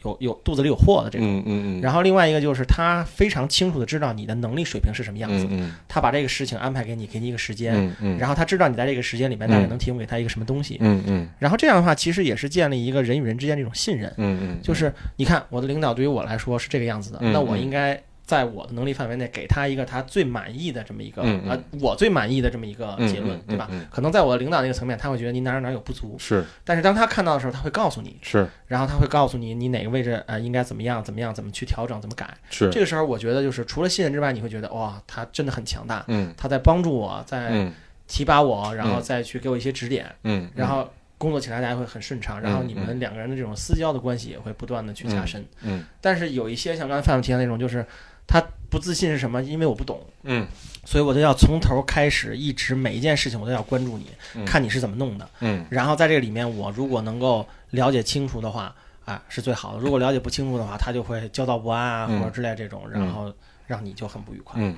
[0.06, 1.26] 有有肚子里有货的这种。
[1.26, 17.60] 嗯嗯嗯，然后另外一个就是他非常清楚的知道你的能力水平是什么样子，嗯他把这个事情安排给你，给你一个时间，嗯嗯，然后他知道你在这个时间里面大概能提供给他一个什么东西，嗯嗯然后这样的话其实也是建立一个人与人之间这种信任，嗯嗯，就是你看我的领导对于我来说是这个样子的，嗯那我嗯。
[17.66, 21.50] 应该在我的能力范围内给他一个他最满意的这么一个嗯嗯。
[21.50, 23.68] 呃我最满意的这么一个嗯结论嗯，对吧？
[23.70, 23.80] 嗯。
[23.80, 23.86] 嗯？
[23.90, 26.44] 可能在我的领导那个层面，他会觉得你哪儿哪儿有不足，是。
[26.64, 28.46] 但是当他看到的时候，他会告诉你，是。
[28.66, 32.36] 然后他会告诉你你哪个位置呃应该怎么样怎么样怎么去调整怎么改。
[32.50, 36.34] 是，这个时候，我觉得就是除了信任之外，你会觉得哇，他真的很强大，嗯。
[36.36, 37.72] 他在帮助我，在嗯。
[38.08, 39.02] 提拔我，然后嗯。
[39.02, 45.44] 再去给我一些指点，嗯，然后工作起来大家会很顺畅，然后你们两个人的这种私交的关系也会不断的去加深。
[45.62, 47.84] 嗯但是有一些像刚才范总提到那种，就是
[48.26, 49.42] 他不自信是什么？
[49.42, 50.46] 因为我不懂，嗯
[50.84, 55.28] 所以我就要从头开始，一直每一件事情我都要关注你，嗯看你是怎么弄的。
[55.40, 58.74] 嗯然后在这个里面，我如果能够了解清楚的话，
[59.04, 59.80] 啊，是最好的。
[59.80, 63.32] 如果了解不清楚的话，他就会焦躁不安啊，嗯或者之类这种，然后
[63.66, 64.54] 让你就很不愉快。
[64.60, 64.76] 嗯，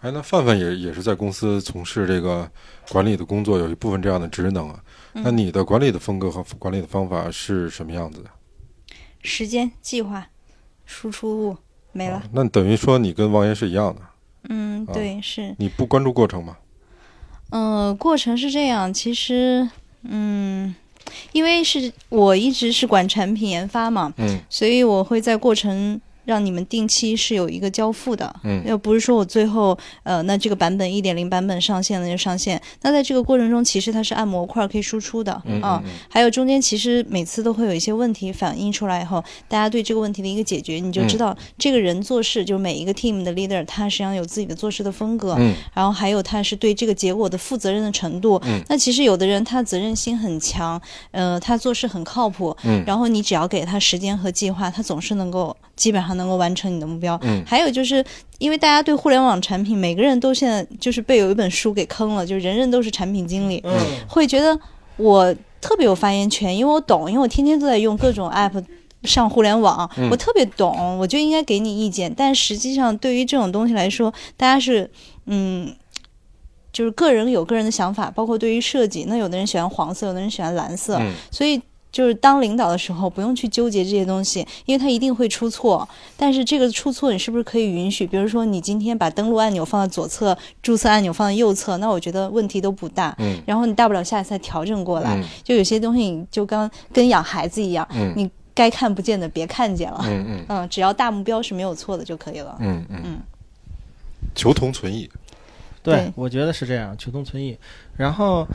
[0.00, 2.50] 哎，那范范也也是在公司从事这个
[2.88, 4.82] 管理的工作，有一部分这样的职能啊。
[5.12, 8.30] 那你的管理的风格和管理的方法是什么样子的？
[9.22, 10.26] 时间计划、
[10.84, 11.56] 输出物
[11.94, 12.22] 没了哦。
[12.32, 14.02] 那等于说你跟王岩是一样的，
[14.50, 15.54] 嗯，啊对，是。
[15.58, 16.58] 你不关注过程吗？
[17.50, 19.66] 嗯，过程是这样，其实，
[20.02, 20.74] 嗯，
[21.32, 28.34] 因为是我一直是管产品研发嘛，嗯所以我会在过程让你们定期是有一个交付的。
[28.44, 28.62] 嗯。
[28.66, 35.82] 又不是说我最后呃，那这个版本一点零版本上线了就上线，那在这个过程中，其实它是按模块可以输出的嗯啊。
[35.84, 35.92] 嗯。
[36.08, 45.54] 还有中间其实每次都会有一些问题反映出来以后，大家对这个问题的一个解决，你就知道这个人做事，就每一个 team 的 leader，他实际上有自己的做事的风格，嗯。
[45.74, 48.40] 然后还有他是对这个结果的负责任的程度。
[48.44, 48.62] 嗯。
[48.68, 52.82] 那其实有的人他责任心很强，呃，他做事很靠谱，嗯。
[52.86, 57.18] 然后你只要给他时间和计划，他总是能够基本上能够完成你的目标。
[57.22, 58.04] 嗯还有就是
[58.38, 63.72] 因为大家对互联网产品，每个人都现在就是被有一本书给坑了，就是人人都是产品经理，嗯
[64.08, 64.58] 会觉得
[64.96, 68.62] 我特别有发言权，因为我懂，因为我天天都在用各种 app。
[69.04, 72.10] 上互联网，嗯我特别懂，我就应该给你意见。
[72.16, 74.90] 但实际上，对于这种东西来说，大家是，
[75.26, 75.76] 嗯，
[76.72, 81.60] 就是个人有个人的想法，包括对于设计，那有的人喜欢黄色，有的人喜欢蓝色，嗯所以
[81.94, 85.88] 就是当领导的时候，不用去纠结这些东西，因为他一定会出错。
[86.16, 88.04] 但是这个出错，你是不是可以允许？
[88.04, 93.14] 比如说，你今天把登录按钮放在左侧，注册按钮放在右侧，那我觉得问题都不大。
[93.20, 95.14] 嗯然后你大不了下一次再调整过来。
[95.14, 100.00] 嗯就有些东西，你就刚跟养孩子一样，嗯你该看不见的别看见了。
[100.08, 102.56] 嗯嗯 嗯，只要大目标是没有错的就可以了。
[102.58, 103.18] 嗯嗯嗯，
[104.34, 105.08] 求同存异。
[105.82, 107.56] 对对，我觉得是这样，求同存异。
[107.94, 108.48] 然后，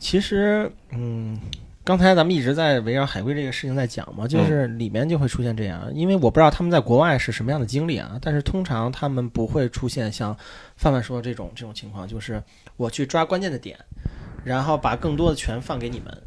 [0.00, 1.38] 其实，嗯，
[1.84, 10.36] 刚才咱们一直在围绕海归这个事情在讲嘛，就是里面就会出现这样，因为我不知道他们在国外是什么样的经历啊，但是通常他们不会出现像
[10.76, 12.40] 范范说的这种这种情况，就是
[12.76, 13.76] 我去抓关键的点，
[14.44, 16.22] 然后把更多的权放给你们。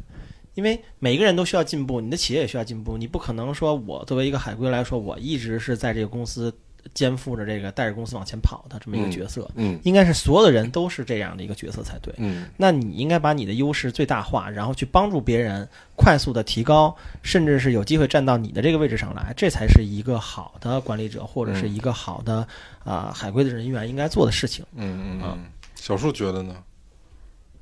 [0.52, 6.52] 因为每个人都需要进步，你的企业也需要进步，你不可能说我作为一个海归来说，我一直是在这个公司
[6.94, 9.50] 肩负着这个带着公司往前跑的这么一个角色。
[9.54, 12.14] 嗯应该是所有的人都是这样的一个角色才对。
[12.18, 22.46] 嗯那你应该把你的优势最大化，然后去帮助别人快速的提高，甚至是有机会站到你的这个位置上来，这才是一个好的管理者或者是一个好的
[22.84, 24.64] 啊、海归的人员应该做的事情。
[24.74, 25.46] 嗯嗯啊嗯。
[25.74, 26.56] 小树觉得呢？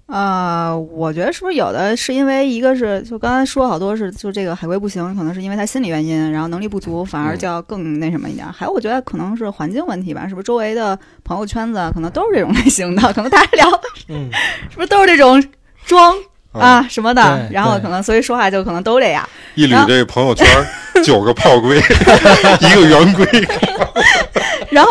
[0.07, 8.47] 呃，我觉得是不是有的是因为一个是就刚才说好多是就这个海归不行，可能是因为他心理原因，然后能力不足，反而就要更那什么一点。
[8.53, 14.31] 还有我觉得可能是环境问题吧，是不是周围的朋友圈子可能都是这种类型的，可能大家聊嗯，
[14.69, 15.43] 是不是都是这种
[15.87, 16.15] 装
[16.61, 19.29] 啊什么的，然后可能所以说话就可能都这样。
[19.55, 20.47] 一捋这个朋友圈，
[21.05, 21.77] 九个炮龟，
[22.61, 23.27] 一个圆规。
[24.71, 24.91] 然后，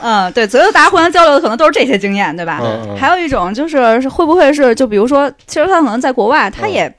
[0.00, 2.60] 嗯，对，所以大家互相交流的可能都是这些经验，对吧？
[2.62, 6.90] 嗯嗯还有一种就是是会不会是，就比如说，其实他可能在国外，他也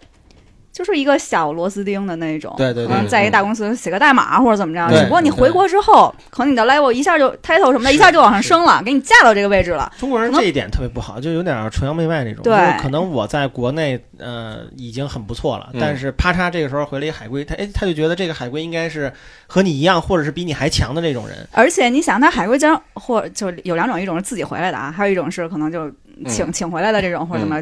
[0.79, 9.91] 就是一个小螺丝钉的那种，对对对可能在一个大公司写个代码或者怎么着，只不过你回国之后，可能你的 level 一下就 title 什么的，一下就往上升了，给你架到这个位置了。
[9.97, 12.41] 中国人这一点特别不好，就有点崇洋媚外那种。
[12.43, 19.11] 对就是可能我在国内呃已经很不错了，嗯但是啪嚓这个时候回了一海归，他哎他就觉得这个海归应该是
[19.47, 21.35] 和你一样，或者是比你还强的那种人。
[21.51, 25.91] 而且你想，他海归将或就有两种，一种是自己回来的啊，还有一种是可能就
[26.27, 27.57] 请、嗯请回来的这种，或者什么、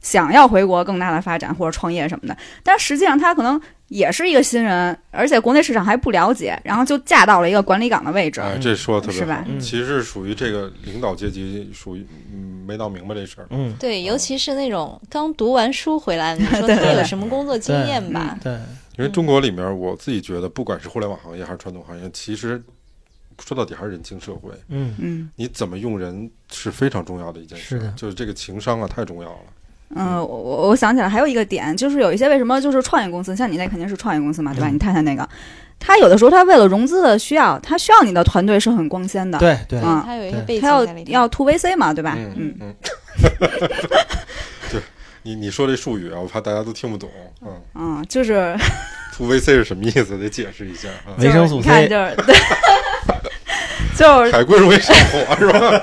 [0.00, 2.36] 想要回国更大的发展或者创业什么的。
[2.62, 8.40] 但实际上他可能也是一个新人，而且国内市场还不了解，然后就嫁到了一个管理岗的位置。
[8.40, 9.44] 哎，这说的特别好是吧。
[9.48, 13.46] 嗯其实是属于这个领导阶级，属于嗯没闹明白这事儿。
[13.50, 18.38] 嗯，对，尤其是那种刚读完书回来，你说 他有什么工作经验吧？
[18.42, 18.52] 对，
[18.98, 22.62] 因为中国里面，我自己觉得，不管是互联网行业还是传统行业，其实
[23.44, 24.50] 说到底还是人情社会。
[24.68, 29.38] 嗯嗯，你怎么用人是非常重要的一件事，是的就是这个情商啊，太重要了。
[29.96, 34.68] 嗯，我我我想起来还有一个点，就是有一些为什么就是创业公司，像你那肯定是创业公司嘛，对吧？
[34.68, 35.26] 嗯你太太那个，
[35.78, 40.86] 他有的时候他为了融资的需要，他需要你的团队是很光鲜的，，对对，嗯他有一个背景他要。
[41.06, 42.14] 要 to VC 嘛，对吧？
[42.18, 42.74] 嗯嗯，嗯，
[44.70, 44.80] 对，
[45.22, 47.08] 你你说这术语啊，我怕大家都听不懂。
[47.40, 48.54] 嗯嗯，就是，
[49.16, 50.18] to VC 是什么意思？
[50.18, 51.16] 得解释一下啊。
[51.18, 52.34] 维生素你看 C 就是对，
[53.98, 55.82] 就是海归容易上火是吧？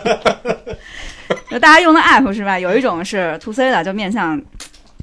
[1.52, 2.58] 就大家用的 app 是吧？
[2.58, 4.42] 有一种是 to C 的，就面向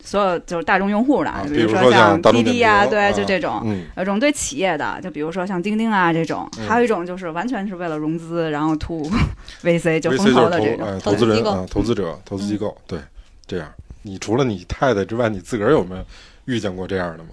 [0.02, 3.60] 所有就是大众用户的，比啊比如说说像滴滴啊，对，啊就这种。
[3.64, 9.10] 嗯有一种对企业的，就比如说像钉钉啊这种，嗯还有一种就是完全是为了融资，然后 to
[9.62, 11.00] VC 就风投投的这种。
[11.00, 12.98] 投资人啊，投资者、投资机构，对，
[13.46, 13.68] 这样。
[14.02, 16.04] 你除了你太太之外，你自个儿有没有
[16.46, 17.30] 遇见过这样的吗？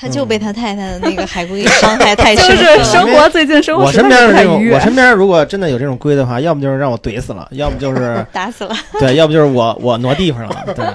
[0.00, 2.84] 他就被他太太的那个海龟伤害 太就深刻了。
[2.84, 10.86] 是生活最近生活我身边的这种，太愉悦我身边 如果真的有这种龟的话，要么就是让我怼死了，要么就是 打死了，对，要不就是我我挪地方了，对，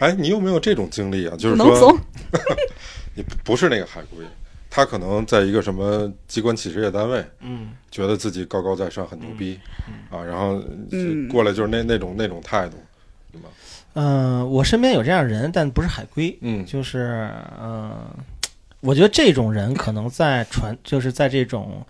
[0.00, 1.34] 哎，你有没有这种经历啊？
[1.38, 1.98] 就是说怂，
[3.14, 4.22] 你不不是那个海龟，
[4.68, 9.58] 他可能在一个什么机关企事业单位，嗯觉得自己高高在上，很牛逼
[10.10, 10.62] 啊，然后
[10.92, 12.85] 嗯过来就是那那种那种态度，对
[13.96, 14.02] 吗？
[14.02, 17.30] 嗯、我身边有这样人，但不是海归，嗯就是
[17.60, 17.92] 嗯、
[18.80, 21.84] 我觉得这种人可能在传，就是在这种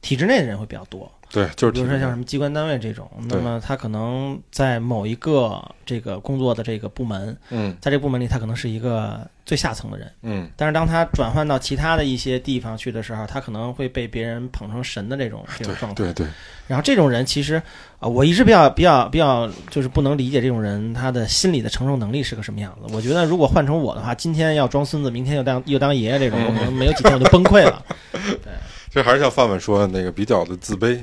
[0.00, 16.02] 体制内的人会比较多，对，就是比如说像什么机关单位这种，那么他可能在某一个这个工作的这个部门，嗯在这个部门里，他可能是一个最下层的人，嗯但是当他转换到其他的一些地方去的时候，他可能会被别人捧成神的这种这种状态。
[16.02, 16.26] 对对，
[16.66, 17.62] 然后这种人其实
[18.00, 22.92] 啊、我一直比较比较比较就是不能理解这种人他的心理的承受能力是个什么样子。
[22.94, 27.84] 我觉得如果换成我的话，今天要装孙子，明天又当又当爷爷这种，我可能没有几天我就崩溃了。
[28.90, 30.98] 这还是像范范说的那个比较的自卑，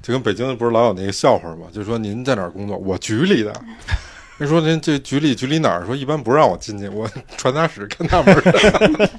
[0.00, 1.66] 就跟北京不是老有那个笑话吗？
[1.72, 2.76] 就说您在哪儿工作？
[2.76, 3.52] 我局里的。
[4.38, 5.86] 人说您这局里局里哪儿？
[5.86, 9.10] 说一般不让我进去，我 传达室看大门儿的。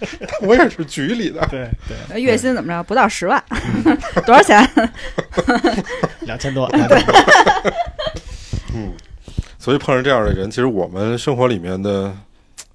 [0.45, 1.43] 我也是局里的。
[1.49, 1.67] 对
[2.07, 2.83] 对，月薪怎么着？
[2.83, 3.43] 不到十万，
[4.27, 4.63] 多少钱？
[6.21, 6.69] 两千多。
[8.75, 8.93] 嗯，
[9.57, 12.15] 所以碰上这样的人，其实我们生活里面的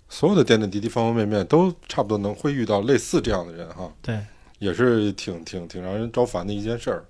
[0.09, 4.19] 所有的点点滴滴、方方面面，都差不多能会遇到类似这样的人哈，对，
[4.63, 7.05] 也是挺挺挺让人招烦的一件事儿。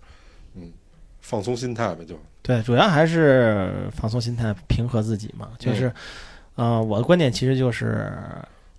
[0.55, 0.73] 嗯，
[1.21, 5.51] 放松心态呗，就对，主要还是放松心态，平和自己嘛。
[5.59, 5.93] 就是，
[6.55, 8.11] 呃，我的观点其实就是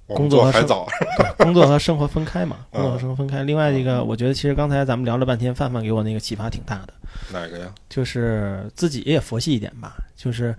[0.07, 0.93] 工作和生做还
[1.31, 1.35] 早。
[1.37, 3.43] 工作和生活分开嘛，嗯工作和生活分开。
[3.43, 6.93] 另外一个，我觉得其实刚才咱们聊了半天，范范给我那个启发挺大的，
[7.31, 7.73] 哪个呀？
[7.89, 9.95] 就是自己也佛系一点吧。
[10.15, 10.55] 就是，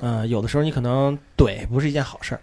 [0.00, 2.40] 嗯呃，有的时候你可能怼不是一件好事儿，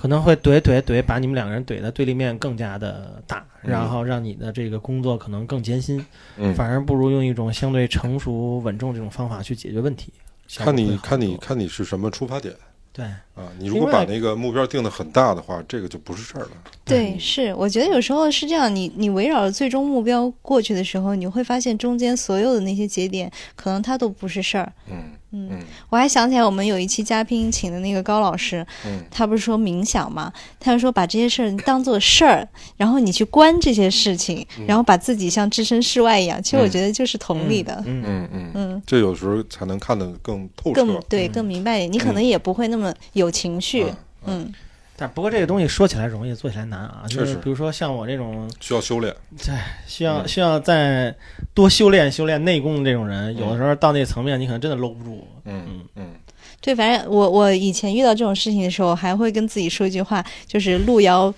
[0.00, 6.04] 可能会怼怼怼，把你们两个人怼的对立面更加的大，嗯然后让你的这个工作可能更艰辛，
[6.36, 10.12] 嗯，反而不如用一种相对成熟稳重这种方法去解决问题。
[10.56, 12.54] 看你看你看你是什么出发点
[12.92, 13.04] 对。
[13.04, 13.50] 啊？
[13.58, 16.50] 你如果把那个目标定的很大的话，这个就不是事儿了。
[16.84, 24.72] 对，是，我觉得有时候是这样，你你围绕着最终目标过去的时候，你会发现中间所有的那些节点，可能它都不是事儿。
[24.90, 25.58] 嗯嗯，嗯
[25.90, 29.02] 我还想起来我们有一期嘉宾请的那个高老师，嗯。
[29.10, 30.32] 他不是说冥想嘛？
[30.58, 36.42] 他就说把这些事儿当做事儿，然后你去观这些事情，然后把自己像置身事外一样。
[36.42, 36.70] 其实我嗯。
[36.70, 40.84] 觉得就是同理的，嗯，嗯嗯，嗯，这有时候才能看得更透彻。
[40.84, 43.84] 更对更明白一点，你可能也不会那么有情绪。
[43.84, 44.44] 嗯。
[44.44, 44.54] 嗯，
[45.00, 47.04] 但不过这个东西说起来容易，做起来难啊。
[47.08, 49.14] 就是比如说像我这种需要修炼。
[49.38, 49.54] 对
[49.86, 51.14] 需要嗯需要再
[51.54, 55.24] 多修炼修炼内功的这种人，有的嗯时候到那层面，你可能真的搂不住。
[55.44, 56.14] 嗯嗯
[56.60, 61.32] 对，反正我我以前遇到这种事情的时候，还会跟自己说一句话，就是路遥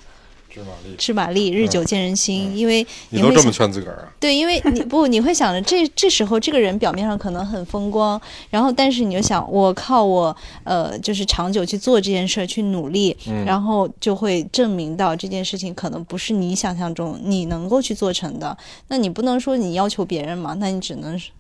[0.51, 2.53] 知马力，知马力，日久见人心。
[2.53, 4.13] 嗯因为你都这么劝自个儿啊？
[4.19, 8.21] 对，因为你 不，你会想着这这时候这个人表面上可能很风光，
[8.51, 18.57] 然后但是你就想，我靠我呃，就是长久去做这件事儿，去努力，嗯然后就会证明到这件事情可能不是你想象中你能够去做成的。
[18.89, 21.31] 那你不能说你要求别人嘛，那你只能是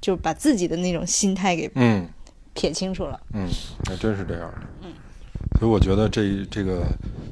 [0.00, 2.08] 就把自己的那种心态给嗯
[2.54, 3.18] 撇清楚了。
[3.32, 3.48] 嗯，
[3.88, 4.58] 还真是这样的。
[4.82, 4.92] 嗯，
[5.62, 6.84] 所以我觉得这这个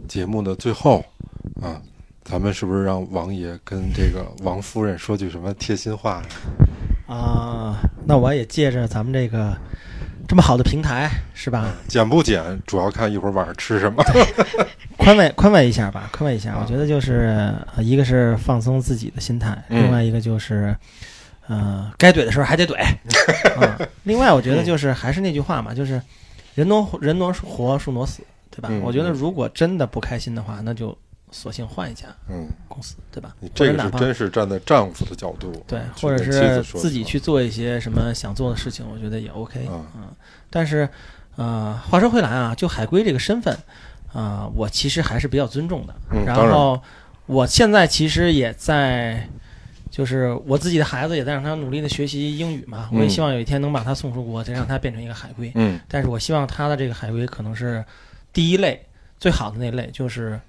[0.06, 1.04] 节目的最后
[1.60, 1.82] 啊，
[2.22, 6.22] 咱们是不是让王爷跟这个王夫人说句什么贴心话
[7.08, 7.12] 呀？
[7.12, 9.58] 啊，那我也借着咱们这个
[10.28, 11.74] 这么好的平台，是吧？
[11.88, 14.00] 减不减，主要看一会儿晚上吃什么。
[14.96, 16.52] 宽慰宽慰一下吧，宽慰一下。
[16.52, 20.72] 啊我觉得就是呃一个是放松自己的心态，嗯另外一个就是。
[21.48, 22.76] 呃，该怼的时候还得怼，
[23.60, 23.76] 啊。
[24.04, 26.00] 另外，我觉得就是还是那句话嘛，就是
[26.54, 28.68] 人挪人挪活，树挪死，对吧？
[28.70, 30.96] 嗯我觉得如果真的不开心的话，那就
[31.30, 33.34] 索性换一家嗯，公司，对吧？
[33.40, 40.08] 你这个是或者哪怕真是站在丈夫的角度，对，去跟妻或者是子说自己去做一些什么想做的事情，我觉得也 OK 啊嗯。
[40.50, 40.88] 但是，
[41.36, 43.56] 呃，话说回来啊，就海归这个身份，
[44.12, 45.94] 啊、我其实还是比较尊重的。
[46.10, 46.82] 然嗯当然后
[47.26, 49.28] 我现在其实也在，
[49.90, 52.88] 就是我自己的孩子也在让他努力的学习英语嘛。
[52.92, 55.50] 我也嗯希望有一天能把他送出国，再让他变成一个海归。
[55.56, 57.84] 嗯但是我希望他的这个海归可能是
[58.32, 58.80] 第一类
[59.18, 60.40] 最好的那类，就是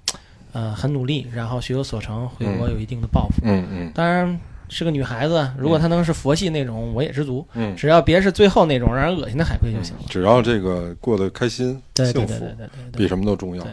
[0.52, 3.42] 呃很努力，然后学有所成，回国有一定的抱负。
[3.42, 4.38] 嗯嗯当然
[4.68, 7.46] 是个女孩子，如果她能是佛系那种，我也知足。
[7.54, 10.02] 嗯，只要别是最后那种让人恶心的海归就行了。
[10.08, 13.66] 只要这个过得开心、对对，对对对，比什么都重要。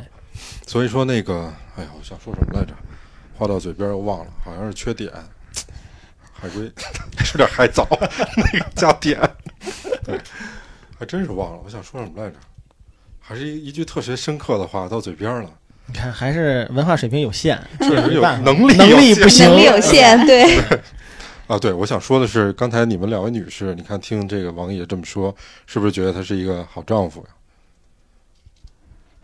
[0.65, 2.73] 所以说那个，哎呀，我想说什么来着？
[3.37, 5.09] 话到嘴边又忘了，好像是缺点。
[6.41, 6.71] 海龟
[7.25, 7.87] 吃点海藻，
[8.37, 9.17] 那个加碘，
[10.03, 10.19] 对，
[10.97, 11.59] 还真是忘了。
[11.63, 12.35] 我想说什么来着？
[13.19, 15.49] 还是一一句特别深刻的话到嘴边了。
[15.85, 20.57] 你看还是文化水平有限，确实有能力能力有限不行，能力有限，对，
[21.47, 25.35] 啊，对，我想说的是，刚才你们两位女士，你看听这个王爷这么说，
[25.65, 27.27] 是不是觉得他是一个好丈夫呀？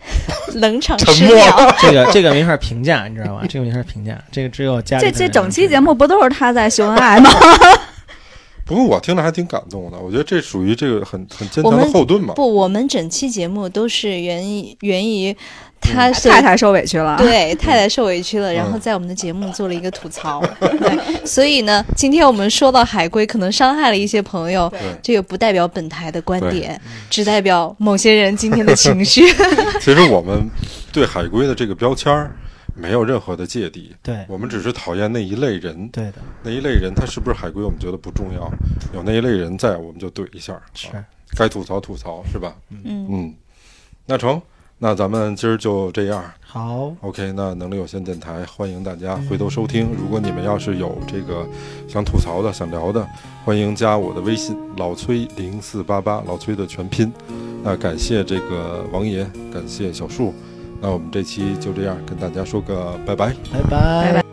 [0.55, 1.75] 冷场沉默十秒。
[1.79, 3.43] 这个这个没法评价，你知道吧？
[3.49, 7.29] 这个没法评价，这个只有家里这这整期节目不都是他在秀恩爱吗？
[8.65, 12.33] 不过我听着还挺感动的，我觉得这属于这个很很坚强的后盾嘛。
[12.33, 15.35] 不，我们整期节目都是源于源于
[15.93, 17.17] 他是、太太受委屈了。
[17.17, 20.41] 对太太受委屈了，然后嗯在我们的节目做了一个吐槽。
[20.59, 24.71] 对，所以呢，今天我们说到海龟，可能伤害了一些朋友，
[25.01, 26.79] 这个不代表本台的观点，
[27.09, 29.21] 只代表某些人今天的情绪。
[29.79, 30.49] 其实我们
[30.91, 32.35] 对海龟的这个标签儿
[32.73, 35.87] 没有任何的芥蒂，对我们只是讨厌那一类人。
[35.89, 38.51] 对的，那一类人他是不是海龟，我们觉得不重要，
[38.93, 40.59] 有那一类人在，我们就怼一下。
[40.73, 41.03] 是啊
[41.37, 42.55] 该吐槽吐槽是吧？
[42.69, 43.33] 嗯，嗯，
[44.05, 44.41] 那成，
[44.77, 46.21] 那咱们今儿就这样。
[46.41, 49.87] 好，OK，那能力有限电台欢迎大家回头收听。
[49.97, 51.47] 如果你们要是有这个
[51.87, 53.07] 想吐槽的、想聊的，
[53.45, 57.11] 欢迎加我的微信老崔零四八八，老崔的全拼。
[57.63, 60.33] 那感谢这个王爷，感谢小树。
[60.81, 63.33] 那我们这期就这样跟大家说个拜拜。
[63.53, 64.13] 拜拜。
[64.13, 64.23] 拜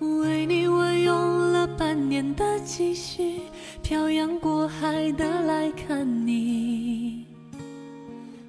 [0.00, 3.42] 为你，我用了半年的积蓄，
[3.82, 6.53] 漂洋过海的来看你。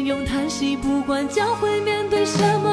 [0.00, 0.76] 用叹息。
[0.76, 2.71] 不管将会面对什么